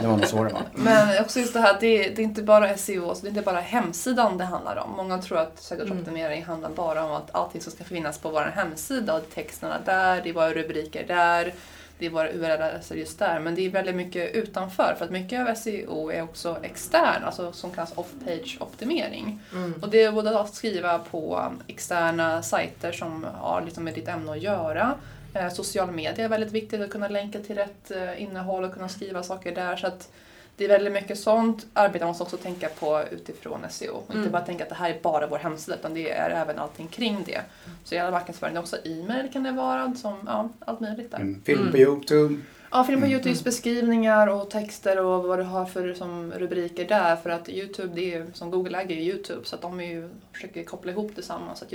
det 0.00 0.06
var 0.06 0.16
nog 0.16 0.26
så 0.26 0.36
det 0.44 0.52
var. 0.52 0.62
Men 0.72 1.20
också 1.24 1.38
just 1.40 1.52
det 1.54 1.60
här, 1.60 1.76
det 1.80 2.06
är, 2.06 2.10
det 2.16 2.22
är 2.22 2.24
inte 2.24 2.42
bara 2.42 2.76
SEO, 2.76 3.08
alltså 3.08 3.22
det 3.22 3.28
är 3.28 3.30
inte 3.30 3.42
bara 3.42 3.60
hemsidan 3.60 4.38
det 4.38 4.44
handlar 4.44 4.76
om. 4.76 4.90
Många 4.96 5.18
tror 5.18 5.38
att 5.38 5.62
sökordoptimering 5.62 6.44
handlar 6.44 6.70
bara 6.70 7.04
om 7.04 7.12
att 7.12 7.34
allting 7.34 7.60
som 7.60 7.72
ska 7.72 7.84
finnas 7.84 8.18
på 8.18 8.30
vår 8.30 8.52
hemsida, 8.56 9.14
och 9.14 9.22
texterna 9.34 9.74
där, 9.84 10.20
det 10.24 10.28
är 10.28 10.32
våra 10.34 10.50
rubriker 10.52 11.04
där, 11.08 11.52
det 11.98 12.06
är 12.06 12.10
våra 12.10 12.32
URL-adresser 12.32 12.94
just 12.96 13.18
där. 13.18 13.40
Men 13.40 13.54
det 13.54 13.66
är 13.66 13.70
väldigt 13.70 13.94
mycket 13.94 14.34
utanför, 14.34 14.94
för 14.98 15.04
att 15.04 15.10
mycket 15.10 15.48
av 15.48 15.54
SEO 15.54 16.10
är 16.10 16.22
också 16.22 16.58
extern, 16.62 17.24
alltså 17.24 17.52
som 17.52 17.70
kallas 17.70 17.92
off-page 17.94 18.56
optimering. 18.60 19.40
Mm. 19.52 19.74
Och 19.82 19.88
det 19.88 20.02
är 20.02 20.12
både 20.12 20.40
att 20.40 20.54
skriva 20.54 20.98
på 20.98 21.52
externa 21.66 22.42
sajter 22.42 22.92
som 22.92 23.26
har 23.34 23.62
liksom 23.62 23.84
med 23.84 23.94
ditt 23.94 24.08
ämne 24.08 24.32
att 24.32 24.42
göra. 24.42 24.94
Eh, 25.34 25.48
social 25.48 25.90
media 25.90 26.24
är 26.24 26.28
väldigt 26.28 26.52
viktigt 26.52 26.80
att 26.80 26.90
kunna 26.90 27.08
länka 27.08 27.40
till 27.40 27.56
rätt 27.56 27.90
eh, 27.90 28.22
innehåll 28.22 28.64
och 28.64 28.74
kunna 28.74 28.88
skriva 28.88 29.22
saker 29.22 29.54
där. 29.54 29.76
Så 29.76 29.86
att 29.86 30.10
det 30.56 30.64
är 30.64 30.68
väldigt 30.68 30.92
mycket 30.92 31.18
sånt 31.18 31.66
arbete 31.72 32.04
man 32.04 32.08
måste 32.08 32.22
också 32.22 32.36
tänka 32.36 32.68
på 32.68 33.02
utifrån 33.10 33.60
SEO. 33.70 33.94
Och 33.94 34.04
Mm. 34.10 34.18
Inte 34.18 34.32
bara 34.32 34.42
tänka 34.42 34.62
att 34.62 34.68
det 34.68 34.74
här 34.74 34.90
är 34.90 35.00
bara 35.02 35.26
vår 35.26 35.38
hemsida 35.38 35.76
utan 35.78 35.94
det 35.94 36.10
är 36.10 36.30
även 36.30 36.58
allting 36.58 36.86
kring 36.88 37.22
det. 37.26 37.40
Så 37.84 37.94
i 37.94 37.98
alla 37.98 38.10
marknadsföring, 38.10 38.58
också 38.58 38.76
e-mail 38.84 39.32
kan 39.32 39.42
det 39.42 39.52
vara, 39.52 39.94
som, 39.94 40.18
ja, 40.26 40.48
allt 40.58 40.80
möjligt 40.80 41.10
där. 41.10 41.18
Mm. 41.18 41.42
Film 41.44 41.58
på 41.70 41.76
Mm. 41.76 41.80
Youtube. 41.80 42.40
Ja, 42.70 42.84
film 42.84 43.00
på 43.00 43.06
Mm. 43.06 43.16
Youtubes 43.16 43.44
beskrivningar 43.44 44.26
och 44.26 44.50
texter 44.50 44.98
och 45.04 45.22
vad 45.24 45.38
du 45.38 45.42
har 45.42 45.64
för 45.66 45.94
som 45.94 46.32
rubriker 46.32 46.84
där. 46.84 47.16
För 47.16 47.30
att 47.30 47.48
Youtube, 47.48 47.94
det 47.94 48.14
är 48.14 48.26
som 48.32 48.50
Google 48.50 48.78
äger 48.78 48.96
ju 48.96 49.02
Youtube 49.02 49.40
så 49.44 49.54
att 49.56 49.62
de 49.62 49.80
är 49.80 49.84
ju, 49.84 50.08
försöker 50.32 50.64
koppla 50.64 50.92
ihop 50.92 51.12
det 51.16 51.22
samman. 51.22 51.56
Så 51.56 51.64
att 51.64 51.72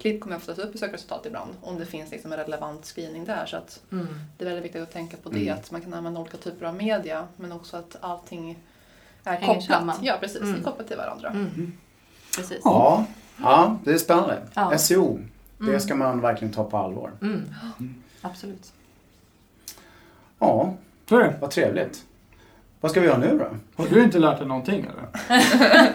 Youtube-klipp 0.00 0.20
kommer 0.20 0.36
oftast 0.36 0.58
upp 0.58 0.74
i 0.74 0.78
sökresultat 0.78 1.26
ibland 1.26 1.50
om 1.62 1.78
det 1.78 1.86
finns 1.86 2.10
liksom 2.10 2.32
en 2.32 2.38
relevant 2.38 2.84
skrivning 2.84 3.24
där. 3.24 3.46
Så 3.46 3.56
att 3.56 3.80
Mm. 3.92 4.06
det 4.38 4.44
är 4.44 4.46
väldigt 4.48 4.64
viktigt 4.64 4.82
att 4.82 4.92
tänka 4.92 5.16
på 5.16 5.28
det, 5.28 5.42
Mm. 5.48 5.54
att 5.58 5.70
man 5.70 5.80
kan 5.80 5.94
använda 5.94 6.20
olika 6.20 6.36
typer 6.36 6.66
av 6.66 6.74
media 6.74 7.28
men 7.36 7.52
också 7.52 7.76
att 7.76 7.96
allting 8.00 8.58
är 9.24 9.30
Hänger 9.32 9.46
kopplat. 9.46 9.64
samman. 9.64 9.96
Ja, 10.02 10.16
precis. 10.20 10.42
Mm. 10.42 10.62
kopplat 10.62 10.88
till 10.88 10.96
varandra. 10.96 11.28
Mm. 11.28 11.72
Precis. 12.36 12.60
Ja, 12.64 13.04
ja 13.42 13.78
det 13.84 13.92
är 13.92 13.98
spännande. 13.98 14.42
Ja. 14.54 14.78
SEO, 14.78 15.18
det 15.58 15.64
Mm. 15.64 15.80
ska 15.80 15.94
man 15.94 16.20
verkligen 16.20 16.54
ta 16.54 16.64
på 16.70 16.76
allvar. 16.76 17.10
Mm. 17.22 17.54
Absolut. 18.20 18.72
Ja, 20.38 20.74
vad 21.40 21.50
trevligt. 21.50 22.04
Vad 22.80 22.90
ska 22.90 23.00
vi 23.00 23.06
göra 23.06 23.18
nu 23.18 23.38
då? 23.38 23.46
Har 23.82 23.90
du 23.90 24.02
inte 24.04 24.18
lärt 24.18 24.38
dig 24.38 24.46
någonting 24.46 24.86
eller? 24.86 25.38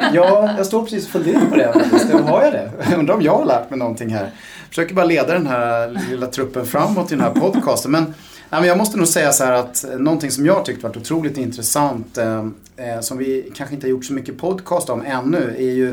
Ja, 0.13 0.53
jag 0.57 0.65
står 0.65 0.83
precis 0.83 1.05
och 1.05 1.11
funderar 1.11 1.45
på 1.45 1.55
det 1.55 1.73
faktiskt. 1.73 2.11
Har 2.13 2.43
jag 2.43 2.53
det? 2.53 2.71
Undrar 2.97 3.15
om 3.15 3.21
jag 3.21 3.37
har 3.37 3.45
lärt 3.45 3.69
mig 3.69 3.79
någonting 3.79 4.09
här. 4.09 4.23
Jag 4.23 4.69
försöker 4.69 4.95
bara 4.95 5.05
leda 5.05 5.33
den 5.33 5.47
här 5.47 6.01
lilla 6.09 6.27
truppen 6.27 6.65
framåt 6.65 7.11
i 7.11 7.15
den 7.15 7.23
här 7.23 7.31
podcasten. 7.31 7.91
Men, 7.91 8.03
nej, 8.49 8.61
men 8.61 8.63
jag 8.63 8.77
måste 8.77 8.97
nog 8.97 9.07
säga 9.07 9.31
så 9.31 9.43
här 9.43 9.51
att 9.51 9.85
någonting 9.97 10.31
som 10.31 10.45
jag 10.45 10.65
tyckte 10.65 10.87
varit 10.87 10.97
otroligt 10.97 11.37
intressant 11.37 12.17
eh, 12.17 12.45
eh, 12.77 12.99
som 13.01 13.17
vi 13.17 13.51
kanske 13.55 13.75
inte 13.75 13.87
har 13.87 13.91
gjort 13.91 14.05
så 14.05 14.13
mycket 14.13 14.37
podcast 14.37 14.89
om 14.89 15.01
ännu 15.05 15.55
är 15.57 15.71
ju 15.71 15.91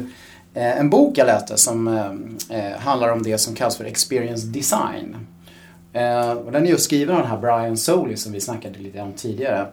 eh, 0.54 0.78
en 0.78 0.90
bok 0.90 1.18
jag 1.18 1.26
läste 1.26 1.56
som 1.56 1.88
eh, 1.88 2.58
eh, 2.58 2.78
handlar 2.78 3.12
om 3.12 3.22
det 3.22 3.38
som 3.38 3.54
kallas 3.54 3.76
för 3.76 3.84
experience 3.84 4.46
design. 4.46 5.16
Eh, 5.92 6.30
och 6.30 6.52
den 6.52 6.66
är 6.66 6.70
just 6.70 6.84
skriven 6.84 7.14
av 7.16 7.22
den 7.22 7.30
här 7.30 7.38
Brian 7.38 7.76
Soley 7.76 8.16
som 8.16 8.32
vi 8.32 8.40
snackade 8.40 8.78
lite 8.78 9.00
om 9.00 9.12
tidigare. 9.12 9.66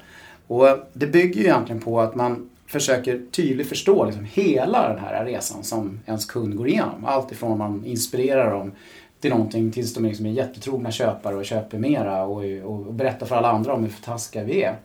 Och 0.49 0.67
eh, 0.67 0.77
det 0.93 1.07
bygger 1.07 1.41
ju 1.41 1.47
egentligen 1.47 1.81
på 1.81 2.01
att 2.01 2.15
man 2.15 2.49
försöker 2.67 3.21
tydligt 3.31 3.69
förstå 3.69 4.05
liksom 4.05 4.25
hela 4.31 4.89
den 4.89 4.99
här 4.99 5.25
resan 5.25 5.63
som 5.63 5.99
ens 6.05 6.25
kund 6.25 6.57
går 6.57 6.67
igenom. 6.67 7.05
Allt 7.05 7.31
ifrån 7.31 7.57
man 7.57 7.85
inspirerar 7.85 8.51
dem 8.51 8.71
till 9.19 9.29
någonting 9.29 9.71
tills 9.71 9.93
de 9.93 10.05
liksom 10.05 10.25
är 10.25 10.29
jättetrogna 10.29 10.91
köpare 10.91 11.35
och 11.35 11.45
köper 11.45 11.77
mera 11.77 12.23
och, 12.23 12.43
och, 12.63 12.87
och 12.87 12.93
berättar 12.93 13.25
för 13.25 13.35
alla 13.35 13.51
andra 13.51 13.73
om 13.73 13.83
hur 13.83 13.89
fantastiska 13.89 14.43
vi 14.43 14.63
är. 14.63 14.75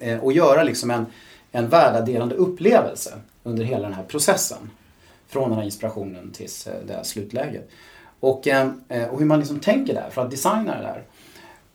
Eh, 0.00 0.18
och 0.18 0.32
göra 0.32 0.62
liksom 0.62 0.90
en, 0.90 1.06
en 1.52 1.68
värdadelande 1.68 2.34
upplevelse 2.34 3.12
under 3.42 3.64
hela 3.64 3.82
den 3.82 3.94
här 3.94 4.04
processen. 4.04 4.70
Från 5.28 5.48
den 5.48 5.58
här 5.58 5.64
inspirationen 5.64 6.30
tills 6.32 6.66
eh, 6.66 6.74
det 6.86 6.92
här 6.92 7.02
slutläget. 7.02 7.70
Och, 8.20 8.48
eh, 8.48 8.68
eh, 8.88 9.08
och 9.08 9.18
hur 9.18 9.26
man 9.26 9.38
liksom 9.38 9.60
tänker 9.60 9.94
där 9.94 10.10
för 10.10 10.22
att 10.22 10.30
designa 10.30 10.76
det 10.76 10.82
där. 10.82 11.02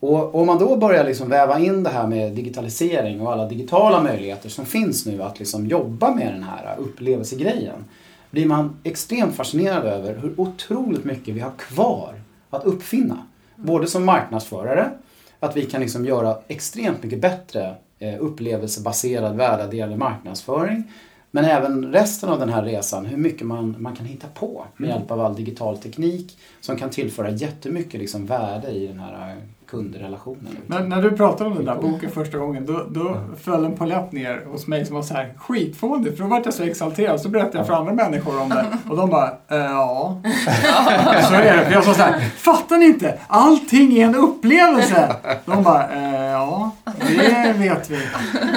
Och 0.08 0.36
om 0.36 0.48
man 0.48 0.60
då 0.60 0.76
börjar 0.76 1.04
liksom 1.04 1.30
väva 1.30 1.60
in 1.60 1.84
det 1.84 1.89
här 1.89 2.08
med 2.08 2.32
digitalisering 2.32 3.22
och 3.22 3.32
alla 3.32 3.48
digitala 3.48 4.04
möjligheter 4.04 4.50
som 4.50 4.65
finns 4.65 5.06
nu 5.06 5.24
att 5.24 5.39
liksom 5.39 5.68
jobba 5.68 6.15
med 6.15 6.34
den 6.34 6.44
här 6.44 6.76
upplevelsegrejen. 6.78 7.86
Blir 8.32 8.46
man 8.46 8.78
extremt 8.84 9.36
fascinerad 9.36 9.86
över 9.86 10.18
hur 10.18 10.34
otroligt 10.38 11.04
mycket 11.04 11.36
vi 11.36 11.39
har 11.39 11.52
kvar 11.52 12.13
att 12.50 12.65
uppfinna. 12.65 13.18
Både 13.56 13.88
som 13.88 14.06
marknadsförare, 14.06 14.91
att 15.39 15.58
vi 15.58 15.65
kan 15.65 15.82
liksom 15.82 16.06
göra 16.06 16.38
extremt 16.48 17.04
mycket 17.04 17.22
bättre 17.22 17.76
eh, 18.00 18.15
upplevelsebaserad 18.20 19.36
värdedelande 19.36 19.98
marknadsföring. 19.98 20.84
Men 21.32 21.46
även 21.46 21.94
resten 21.94 22.30
av 22.30 22.39
den 22.39 22.50
här 22.50 22.63
resan, 22.63 23.06
hur 23.06 23.18
mycket 23.18 23.48
man, 23.48 23.76
man 23.80 23.96
kan 23.96 24.06
hitta 24.06 24.28
på 24.28 24.65
med 24.78 24.89
hjälp 24.89 25.12
av 25.12 25.22
all 25.22 25.36
digital 25.36 25.78
teknik 25.78 26.38
som 26.62 26.76
kan 26.78 26.89
tillföra 26.89 27.30
jättemycket 27.30 28.00
liksom 28.00 28.26
värde 28.26 28.72
i 28.72 28.88
den 28.88 29.00
här 29.00 29.36
kundrelationen. 29.67 30.58
Men 30.67 30.89
när 30.89 31.01
du 31.01 31.12
pratade 31.12 31.49
om 31.49 31.56
den 31.56 31.65
där 31.65 31.75
boken 31.75 32.12
första 32.12 32.38
gången 32.38 32.65
då, 32.65 32.86
då 32.89 33.17
föll 33.43 33.65
en 33.65 33.75
polett 33.75 34.12
ner 34.12 34.45
hos 34.45 34.67
mig 34.67 34.86
som 34.86 34.95
var 34.95 35.04
så 35.04 35.13
här 35.13 35.34
skitfånig 35.38 36.17
för 36.17 36.23
då 36.23 36.30
var 36.30 36.41
jag 36.45 36.54
så 36.54 36.63
exalterad 36.63 37.21
så 37.21 37.30
berättade 37.30 37.58
jag 37.58 37.67
för 37.67 37.73
andra 37.73 37.93
människor 37.93 38.41
om 38.41 38.49
det 38.49 38.65
och 38.89 38.97
de 38.97 39.10
bara 39.10 39.28
eh, 39.28 39.58
ja. 39.58 40.21
så 41.30 41.34
är 41.34 41.58
det. 41.58 41.65
För 41.65 41.73
jag 41.73 41.84
sa 41.84 41.93
så 41.93 42.01
här, 42.01 42.19
fattar 42.19 42.78
ni 42.78 42.86
inte? 42.86 43.19
Allting 43.28 43.97
är 43.97 44.06
en 44.06 44.15
upplevelse. 44.15 45.15
De 45.45 45.63
bara 45.63 45.89
eh, 45.89 46.32
ja, 46.32 46.71
det 47.08 47.54
vet 47.58 47.89
vi. 47.89 47.99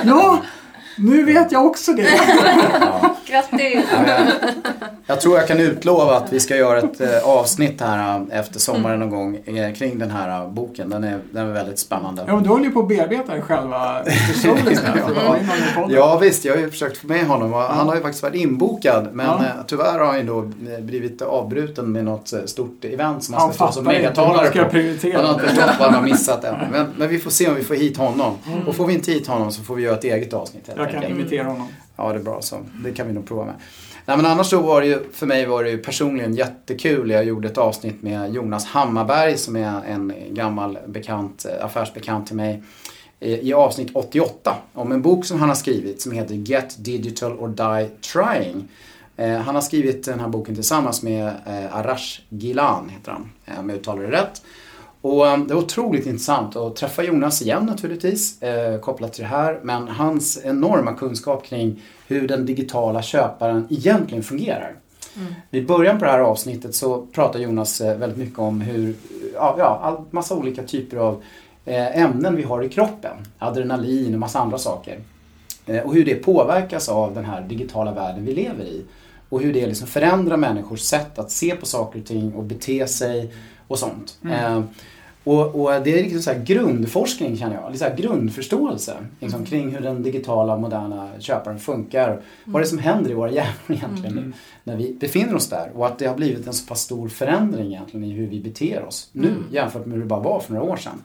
Ja, 0.05 0.39
Nu 0.99 1.25
vet 1.25 1.53
jag 1.53 1.67
också 1.67 1.93
det. 1.93 2.09
Ja. 2.81 3.17
Grattis! 3.27 3.85
Ja, 3.93 4.05
jag, 4.09 4.27
jag 5.07 5.21
tror 5.21 5.37
jag 5.39 5.49
kan 5.49 5.61
utlova 5.61 6.17
att 6.17 6.33
vi 6.33 6.41
ska 6.41 6.57
göra 6.57 6.79
ett 6.79 7.01
eh, 7.01 7.29
avsnitt 7.29 7.81
här 7.81 8.21
eh, 8.31 8.39
efter 8.39 8.61
sommaren 8.61 9.01
någon 9.01 9.11
gång 9.11 9.37
eh, 9.57 9.73
kring 9.75 9.99
den 9.99 10.11
här 10.11 10.49
boken. 10.49 10.91
Den 10.91 11.05
är, 11.05 11.19
den 11.31 11.49
är 11.49 11.53
väldigt 11.53 11.79
spännande. 11.79 12.25
Ja, 12.27 12.35
men 12.35 12.43
du 12.45 12.49
håller 12.51 12.65
ju 12.65 12.71
på 12.71 12.81
att 12.81 12.89
bearbeta 12.89 13.41
själva 13.43 14.03
podden. 15.75 15.91
Ja 15.91 16.19
visst, 16.19 16.45
jag 16.45 16.55
har 16.55 16.61
ju 16.61 16.71
försökt 16.71 16.97
få 16.97 17.07
med 17.07 17.27
honom 17.27 17.53
han 17.53 17.89
har 17.89 17.95
ju 17.97 18.03
faktiskt 18.03 18.23
varit 18.23 18.35
inbokad 18.35 19.09
men 19.13 19.27
Ja. 19.27 19.35
eh, 19.45 19.51
tyvärr 19.67 19.99
har 19.99 20.07
han 20.07 20.17
ju 20.19 20.23
då 20.25 20.41
blivit 20.81 21.23
avbruten 21.23 21.93
med 21.93 22.05
något 22.05 22.33
stort 22.47 22.85
event 22.85 23.25
som 23.25 23.35
han 23.35 23.43
Han 23.43 23.53
ska 23.53 23.65
stå 23.65 23.73
som 23.73 23.85
megatalare 23.85 24.49
ska 24.51 24.65
på. 24.65 24.77
Han 25.17 25.25
har 25.25 25.33
inte 25.35 25.47
förstått 25.47 25.71
vad 25.79 25.91
han 25.91 25.95
har 25.95 26.03
missat 26.03 26.45
än. 26.45 26.55
Men, 26.73 26.87
men 26.97 27.09
vi 27.09 27.19
får 27.19 27.31
se 27.31 27.49
om 27.49 27.55
vi 27.55 27.63
får 27.65 27.75
hit 27.75 27.97
honom. 27.97 28.35
Och 28.67 28.75
får 28.75 28.87
vi 28.87 28.95
inte 28.95 29.13
hit 29.13 29.27
honom 29.27 29.53
så 29.53 29.63
får 29.63 29.75
vi 29.75 29.83
göra 29.83 29.97
ett 29.97 30.05
eget 30.05 30.33
avsnitt 30.33 30.67
helt 30.67 30.81
Jag 30.93 31.03
kan 31.03 31.11
imitera 31.11 31.47
honom. 31.47 31.69
Ja, 31.97 32.13
det 32.13 32.19
är 32.19 32.23
bra 32.23 32.43
så. 32.43 32.57
Det 32.85 32.93
kan 32.93 33.07
vi 33.07 33.13
nog 33.13 33.27
prova 33.27 33.45
med. 33.45 33.55
Nej, 34.09 34.17
men 34.17 34.27
annars 34.27 34.47
så 34.47 34.61
var 34.61 34.81
det 34.81 34.87
ju, 34.87 34.99
för 35.13 35.27
mig 35.27 35.47
var 35.47 35.65
det 35.65 35.71
ju 35.71 35.79
personligen 35.79 36.35
jättekul. 36.35 37.11
Jag 37.11 37.25
gjorde 37.25 37.49
ett 37.49 37.59
avsnitt 37.59 38.03
med 38.03 38.35
Jonas 38.35 38.67
Hammarberg 38.67 39.39
som 39.39 39.57
är 39.57 39.85
en 39.85 40.13
gammal 40.31 40.79
bekant, 40.87 41.45
eh, 41.45 41.65
affärsbekant 41.65 42.27
till 42.27 42.37
mig. 42.37 42.63
I 43.21 43.49
i 43.49 43.53
avsnitt 43.55 43.91
88 43.95 44.57
om 44.73 44.93
en 44.93 45.03
bok 45.03 45.25
som 45.25 45.41
han 45.41 45.49
har 45.49 45.57
skrivit 45.57 46.03
som 46.03 46.13
heter 46.13 46.35
Get 46.35 46.77
Digital 46.79 47.33
or 47.33 47.49
Die 47.49 47.89
Trying. 48.13 48.69
Eh, 49.17 49.39
han 49.39 49.55
har 49.55 49.63
skrivit 49.63 50.05
den 50.05 50.21
här 50.21 50.29
boken 50.29 50.55
tillsammans 50.55 51.03
med 51.03 51.27
eh, 51.27 51.77
Arash 51.77 52.21
Gilan, 52.29 52.89
heter 52.89 53.13
han, 53.13 53.31
om 53.59 53.69
jag 53.69 53.79
uttalar 53.79 54.03
det 54.03 54.11
rätt. 54.11 54.43
Och 55.01 55.27
eh, 55.27 55.39
det 55.39 55.55
var 55.55 55.63
otroligt 55.63 56.07
intressant 56.07 56.57
att 56.57 56.77
träffa 56.77 57.03
Jonas 57.03 57.43
igen 57.43 57.67
naturligtvis, 57.67 58.43
eh, 58.43 58.81
kopplat 58.81 59.13
till 59.13 59.23
det 59.23 59.29
här. 59.29 59.61
Men 59.63 59.89
hans 59.89 60.45
enorma 60.45 60.93
kunskap 60.93 61.47
kring 61.47 61.83
hur 62.07 62.29
den 62.29 62.47
digitala 62.47 63.03
köparen 63.03 63.67
egentligen 63.71 64.25
fungerar. 64.25 64.77
Vid 65.51 65.67
början 65.67 65.99
på 65.99 66.05
det 66.05 66.11
här 66.11 66.19
avsnittet 66.19 66.75
så 66.75 67.07
pratar 67.07 67.39
Jonas 67.39 67.81
eh, 67.81 67.99
väldigt 67.99 68.19
mycket 68.19 68.39
om 68.39 68.61
hur, 68.61 68.95
ja, 69.35 69.55
ja 69.59 70.05
massa 70.11 70.35
olika 70.35 70.63
typer 70.63 70.97
av 70.97 71.23
eh, 71.65 72.03
ämnen 72.03 72.37
vi 72.37 72.43
har 72.43 72.63
i 72.63 72.69
kroppen. 72.69 73.17
Adrenalin 73.39 74.15
och 74.15 74.21
massa 74.21 74.39
andra 74.39 74.59
saker. 74.59 75.01
Eh, 75.67 75.81
och 75.81 75.95
hur 75.95 76.05
det 76.05 76.15
påverkas 76.15 76.89
av 76.89 77.15
den 77.15 77.25
här 77.25 77.41
digitala 77.41 77.93
världen 77.93 78.25
vi 78.25 78.35
lever 78.35 78.65
i. 78.65 78.85
Och 79.29 79.41
hur 79.41 79.53
det 79.53 79.67
liksom 79.67 79.87
förändrar 79.87 80.37
människors 80.37 80.81
sätt 80.81 81.19
att 81.19 81.31
se 81.31 81.57
på 81.57 81.67
saker 81.67 82.01
och 82.01 82.07
ting 82.07 82.35
och 82.35 82.45
bete 82.45 82.87
sig 82.87 83.33
och 83.69 83.79
sånt. 83.79 84.19
Eh, 84.31 84.63
och, 85.25 85.61
och 85.61 85.83
det 85.83 85.99
är 85.99 86.03
liksom 86.03 86.23
så 86.23 86.33
grundforskning 86.45 87.37
känner 87.37 87.55
jag, 87.55 87.89
här 87.89 87.97
grundförståelse 87.97 88.97
liksom, 89.21 89.45
kring 89.45 89.71
hur 89.71 89.81
den 89.81 90.03
digitala 90.03 90.57
moderna 90.57 91.11
köparen 91.19 91.59
funkar. 91.59 92.23
Vad 92.45 92.63
det 92.63 92.67
är 92.67 92.69
som 92.69 92.79
händer 92.79 93.11
i 93.11 93.15
våra 93.15 93.31
hjärnor 93.33 93.53
egentligen 93.69 94.15
nu, 94.15 94.33
när 94.65 94.77
vi 94.77 94.97
befinner 95.01 95.35
oss 95.35 95.49
där. 95.49 95.71
Och 95.75 95.87
att 95.87 95.99
det 95.99 96.07
har 96.07 96.17
blivit 96.17 96.47
en 96.47 96.53
så 96.53 96.67
pass 96.67 96.81
stor 96.81 97.09
förändring 97.09 97.67
egentligen 97.67 98.07
i 98.07 98.13
hur 98.13 98.27
vi 98.27 98.41
beter 98.41 98.85
oss 98.85 99.09
nu 99.13 99.35
jämfört 99.53 99.87
med 99.87 99.95
hur 99.95 100.03
det 100.03 100.09
bara 100.09 100.21
var 100.21 100.41
för 100.41 100.55
några 100.55 100.73
år 100.73 100.77
sedan. 100.77 101.03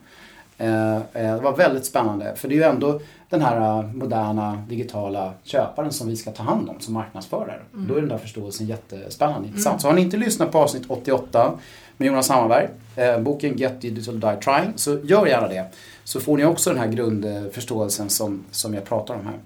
Eh, 0.58 0.96
eh, 0.96 1.02
det 1.13 1.39
var 1.44 1.56
väldigt 1.58 1.86
spännande 1.86 2.36
för 2.36 2.48
det 2.48 2.54
är 2.54 2.58
ju 2.58 2.63
ändå 2.63 3.02
den 3.30 3.42
här 3.42 3.80
eh, 3.80 3.84
moderna 3.94 4.63
digitala 4.70 5.34
köparen 5.44 5.92
som 5.92 6.08
vi 6.08 6.16
ska 6.16 6.32
ta 6.32 6.44
hand 6.44 6.70
om 6.70 6.76
som 6.80 6.94
marknadsförare. 6.94 7.60
Då 7.72 7.96
är 7.96 8.00
den 8.00 8.10
där 8.10 8.18
förståelsen 8.18 8.68
jättespännande 8.68 9.48
intressant. 9.48 9.82
Så 9.82 9.88
har 9.88 9.96
ni 9.96 10.02
inte 10.02 10.18
lyssnat 10.18 10.52
på 10.52 10.58
avsnitt 10.60 10.84
88 10.88 11.52
med 11.98 12.08
Jonas 12.08 12.30
Hammarberg, 12.30 12.68
boken 13.24 13.58
Get 13.58 13.82
Digital 13.82 14.20
Die 14.20 14.36
Trying, 14.44 14.74
så 14.76 15.00
gör 15.04 15.26
gärna 15.28 15.48
det. 15.48 15.66
Så 16.04 16.20
får 16.20 16.38
ni 16.38 16.46
också 16.46 16.70
den 16.70 16.80
här 16.80 16.88
grundförståelsen 16.88 18.10
som, 18.10 18.44
som 18.52 18.74
jag 18.74 18.86
pratar 18.86 19.13
om 19.13 19.26
här. 19.26 19.38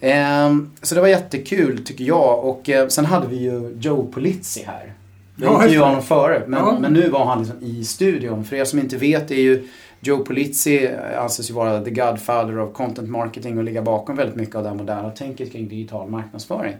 Ehm, 0.00 0.70
så 0.82 0.94
det 0.94 1.00
var 1.00 1.08
jättekul 1.08 1.84
tycker 1.84 2.04
jag 2.04 2.44
och 2.44 2.70
sen 2.88 3.04
hade 3.04 3.26
vi 3.26 3.36
ju 3.36 3.76
Joe 3.80 4.06
Polizzi 4.12 4.64
här. 4.66 4.92
Ja, 5.36 5.44
Jag 5.46 5.54
intervjuade 5.54 5.78
det. 5.86 5.88
honom 5.90 6.02
förut 6.02 6.42
men, 6.46 6.58
Ja. 6.60 6.78
men 6.80 6.92
nu 6.92 7.08
var 7.08 7.24
han 7.24 7.38
liksom 7.38 7.62
i 7.62 7.84
studion. 7.84 8.44
För 8.44 8.56
er 8.56 8.64
som 8.64 8.78
inte 8.78 8.96
vet 8.96 9.30
är 9.30 9.34
ju 9.34 9.68
Joe 10.02 10.18
Polizzi 10.24 10.86
eh, 10.86 11.22
anses 11.22 11.50
ju 11.50 11.54
vara 11.54 11.80
the 11.84 11.90
godfather 11.90 12.58
of 12.60 12.72
content 12.72 13.08
marketing 13.08 13.58
och 13.58 13.64
ligga 13.64 13.82
bakom 13.82 14.16
väldigt 14.16 14.36
mycket 14.36 14.54
av 14.56 14.62
det 14.62 14.68
här 14.68 14.76
moderna 14.76 15.10
tänket 15.10 15.52
kring 15.52 15.68
digital 15.68 16.10
marknadsföring. 16.10 16.74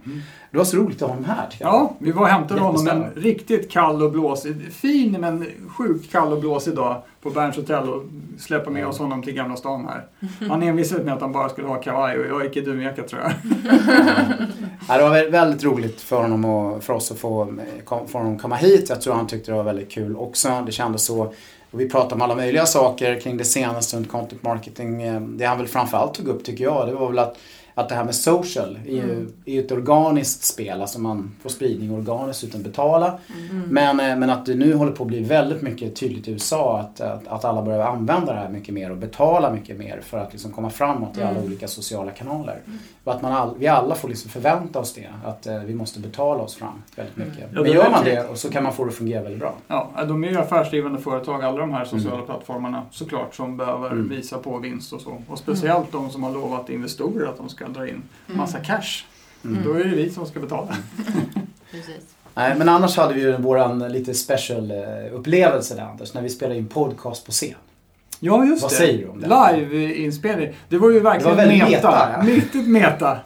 Det 0.50 0.58
var 0.58 0.64
så 0.64 0.76
roligt 0.76 1.02
att 1.02 1.08
ha 1.08 1.16
honom 1.16 1.24
här. 1.24 1.48
Ja, 1.58 1.94
vi 1.98 2.10
var 2.12 2.22
och 2.22 2.28
hämtade 2.28 2.60
honom 2.60 2.88
en 2.88 3.04
riktigt 3.22 3.70
kall 3.70 4.02
och 4.02 4.12
blåsig, 4.12 4.72
fin 4.72 5.16
men 5.20 5.46
sjukt 5.68 6.12
kall 6.12 6.32
och 6.32 6.40
blåsig 6.40 6.74
dag 6.74 7.02
på 7.22 7.30
Berns 7.30 7.56
hotell 7.56 7.88
och 7.88 8.02
släppa 8.38 8.70
med 8.70 8.86
oss 8.86 8.98
honom 8.98 9.22
till 9.22 9.34
Gamla 9.34 9.56
stan 9.56 9.86
här. 9.88 10.06
Han 10.48 10.62
envisades 10.62 11.04
med 11.04 11.14
att 11.14 11.20
han 11.20 11.32
bara 11.32 11.48
skulle 11.48 11.66
ha 11.68 11.76
kavaj 11.76 12.18
och 12.18 12.26
jag 12.26 12.44
gick 12.44 12.56
i 12.56 12.60
dunjacka 12.60 13.02
tror 13.02 13.22
jag. 13.22 13.32
Ja, 14.88 14.96
det 14.98 15.02
var 15.08 15.10
vä- 15.16 15.30
väldigt 15.30 15.64
roligt 15.64 16.00
för 16.00 16.22
honom 16.22 16.44
och 16.44 16.82
för 16.84 16.92
oss 16.92 17.12
att 17.12 17.18
få, 17.18 17.54
få 18.06 18.18
honom 18.18 18.38
komma 18.38 18.56
hit. 18.56 18.86
Jag 18.88 19.00
tror 19.00 19.14
han 19.14 19.26
tyckte 19.26 19.50
det 19.50 19.56
var 19.56 19.64
väldigt 19.64 19.90
kul 19.90 20.16
också. 20.16 20.62
Det 20.66 20.72
kändes 20.72 21.04
så. 21.04 21.32
Och 21.70 21.80
vi 21.80 21.88
pratade 21.88 22.14
om 22.14 22.22
alla 22.22 22.34
möjliga 22.34 22.66
saker 22.66 23.20
kring 23.20 23.36
det 23.36 23.44
senaste 23.44 23.96
runt 23.96 24.08
content 24.08 24.42
marketing. 24.42 25.02
Eh, 25.02 25.20
det 25.20 25.44
han 25.44 25.58
väl 25.58 25.68
framförallt 25.68 26.14
tog 26.14 26.28
upp 26.28 26.44
tycker 26.44 26.64
jag, 26.64 26.88
det 26.88 26.94
var 26.94 27.08
väl 27.08 27.18
att, 27.18 27.36
att 27.80 27.88
det 27.88 27.94
här 27.94 28.04
med 28.04 28.14
social 28.14 28.78
är 28.86 28.90
ju, 28.92 29.28
är 29.44 29.52
ju 29.52 29.60
ett 29.64 29.72
organiskt 29.72 30.44
spel. 30.44 30.80
Alltså 30.80 31.00
man 31.00 31.30
får 31.42 31.50
spridning 31.50 31.94
organiskt 31.94 32.44
utan 32.44 32.62
betala. 32.62 33.18
Men, 33.68 34.00
eh, 34.00 34.16
men 34.16 34.30
att 34.30 34.46
det 34.46 34.54
nu 34.54 34.74
håller 34.74 34.92
på 34.92 35.02
att 35.04 35.08
bli 35.08 35.20
väldigt 35.20 35.62
mycket 35.62 35.96
tydligt 35.96 36.28
i 36.28 36.30
USA 36.32 36.78
att, 36.78 37.00
att, 37.00 37.28
att 37.28 37.44
alla 37.44 37.62
börjar 37.62 37.86
använda 37.86 38.32
det 38.32 38.38
här 38.38 38.48
mycket 38.48 38.74
mer 38.74 38.90
och 38.90 38.96
betala 38.96 39.52
mycket 39.52 39.78
mer 39.78 40.00
för 40.04 40.18
att 40.18 40.32
liksom 40.32 40.52
komma 40.52 40.70
framåt 40.70 41.18
i 41.18 41.22
alla 41.22 41.40
olika 41.40 41.68
sociala 41.68 42.10
kanaler. 42.10 42.60
Och 43.04 43.12
att 43.14 43.22
man 43.22 43.32
all, 43.32 43.54
vi 43.58 43.66
alla 43.66 43.94
får 43.94 44.08
liksom 44.08 44.30
förvänta 44.30 44.78
oss 44.78 44.94
det, 44.94 45.08
att 45.24 45.46
eh, 45.46 45.58
vi 45.58 45.74
måste 45.74 46.00
betala 46.00 46.42
oss 46.42 46.54
fram 46.54 46.82
väldigt 46.96 47.16
mycket. 47.16 47.44
Ja, 47.54 47.62
Men 47.62 47.72
gör 47.72 47.90
man 47.90 48.04
det 48.04 48.24
och 48.28 48.36
så 48.38 48.50
kan 48.50 48.62
man 48.64 48.72
få 48.72 48.84
det 48.84 48.88
att 48.88 48.94
fungera 48.96 49.22
väldigt 49.22 49.40
bra. 49.40 49.54
Ja, 49.68 49.90
de 50.08 50.24
är 50.24 50.28
ju 50.28 50.38
affärsdrivande 50.38 50.98
företag, 50.98 51.42
alla 51.44 51.58
de 51.58 51.72
här 51.72 51.84
sociala 51.84 52.14
Mm. 52.14 52.26
plattformarna 52.26 52.82
såklart, 52.90 53.34
som 53.34 53.56
behöver 53.56 53.90
Mm. 53.90 54.08
visa 54.08 54.38
på 54.38 54.58
vinst 54.58 54.92
och 54.92 55.00
så. 55.00 55.22
Och 55.28 55.38
speciellt 55.38 55.92
de 55.92 56.10
som 56.10 56.22
har 56.22 56.32
lovat 56.32 56.70
investorer 56.70 57.28
att 57.28 57.36
de 57.36 57.48
ska 57.48 57.68
dra 57.72 57.88
in 57.88 58.02
massa 58.26 58.58
cash. 58.58 59.04
Mm. 59.44 59.62
Då 59.64 59.72
är 59.74 59.84
det 59.84 59.90
vi 59.96 60.10
som 60.10 60.26
ska 60.26 60.40
betala. 60.40 60.76
Precis. 61.70 62.04
Nej, 62.34 62.54
men 62.58 62.68
annars 62.68 62.96
hade 62.96 63.14
vi 63.14 63.20
ju 63.20 63.36
våran 63.36 63.78
lite 63.92 64.14
special 64.14 64.70
eh, 64.70 64.78
upplevelse 65.14 65.74
där 65.74 65.82
Anders, 65.82 66.14
när 66.14 66.22
vi 66.22 66.28
spelade 66.28 66.58
in 66.58 66.66
podcast 66.66 67.26
på 67.26 67.32
scen. 67.32 67.54
Ja, 68.20 68.44
just 68.44 68.62
Vad 68.62 68.70
det. 68.70 68.74
säger 68.76 68.98
du 68.98 69.08
om 69.08 69.20
det? 69.20 69.26
Live-inspelning. 69.28 70.48
Det 70.68 70.78
var 70.78 70.90
ju 70.90 71.00
verkligen 71.00 71.36
Det 71.36 71.42
var 71.44 71.52
meta. 71.52 71.66
meta, 71.70 72.08
ja. 72.18 72.26
Riktigt 72.34 72.68
meta. 72.68 73.18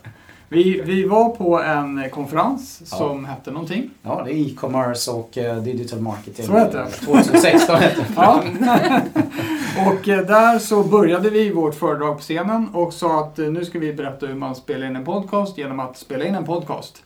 Vi, 0.49 0.83
vi 0.85 1.05
var 1.05 1.29
på 1.29 1.63
en 1.63 2.11
konferens 2.11 2.83
Ja. 2.91 2.97
som 2.97 3.25
hette 3.25 3.51
någonting. 3.51 3.91
Ja, 4.03 4.23
det 4.27 4.33
är 4.33 4.35
e-commerce 4.37 5.11
och 5.11 5.39
eh, 5.39 5.63
digital 5.63 6.01
marketing. 6.01 6.47
Så 6.47 6.59
heter 6.59 6.79
det. 6.85 6.91
2016 7.07 7.81
heter 7.81 7.97
det. 8.01 8.07
Ja. 8.17 8.43
och 9.79 10.09
eh, 10.09 10.27
där 10.27 10.59
så 10.59 10.83
började 10.83 11.31
vi 11.31 11.53
vårt 11.53 11.75
föredrag 11.75 12.17
på 12.17 12.23
scenen 12.23 12.69
och 12.73 12.93
sa 12.93 13.21
att 13.21 13.39
eh, 13.39 13.47
nu 13.47 13.65
ska 13.65 13.79
vi 13.79 13.93
berätta 13.95 14.27
hur 14.27 14.35
man 14.35 14.55
spelar 14.55 14.87
in 14.87 14.97
en 14.97 15.05
podcast 15.05 15.59
genom 15.59 15.81
att 15.81 15.97
spela 15.97 16.25
in 16.25 16.35
en 16.35 16.45
podcast. 16.45 17.03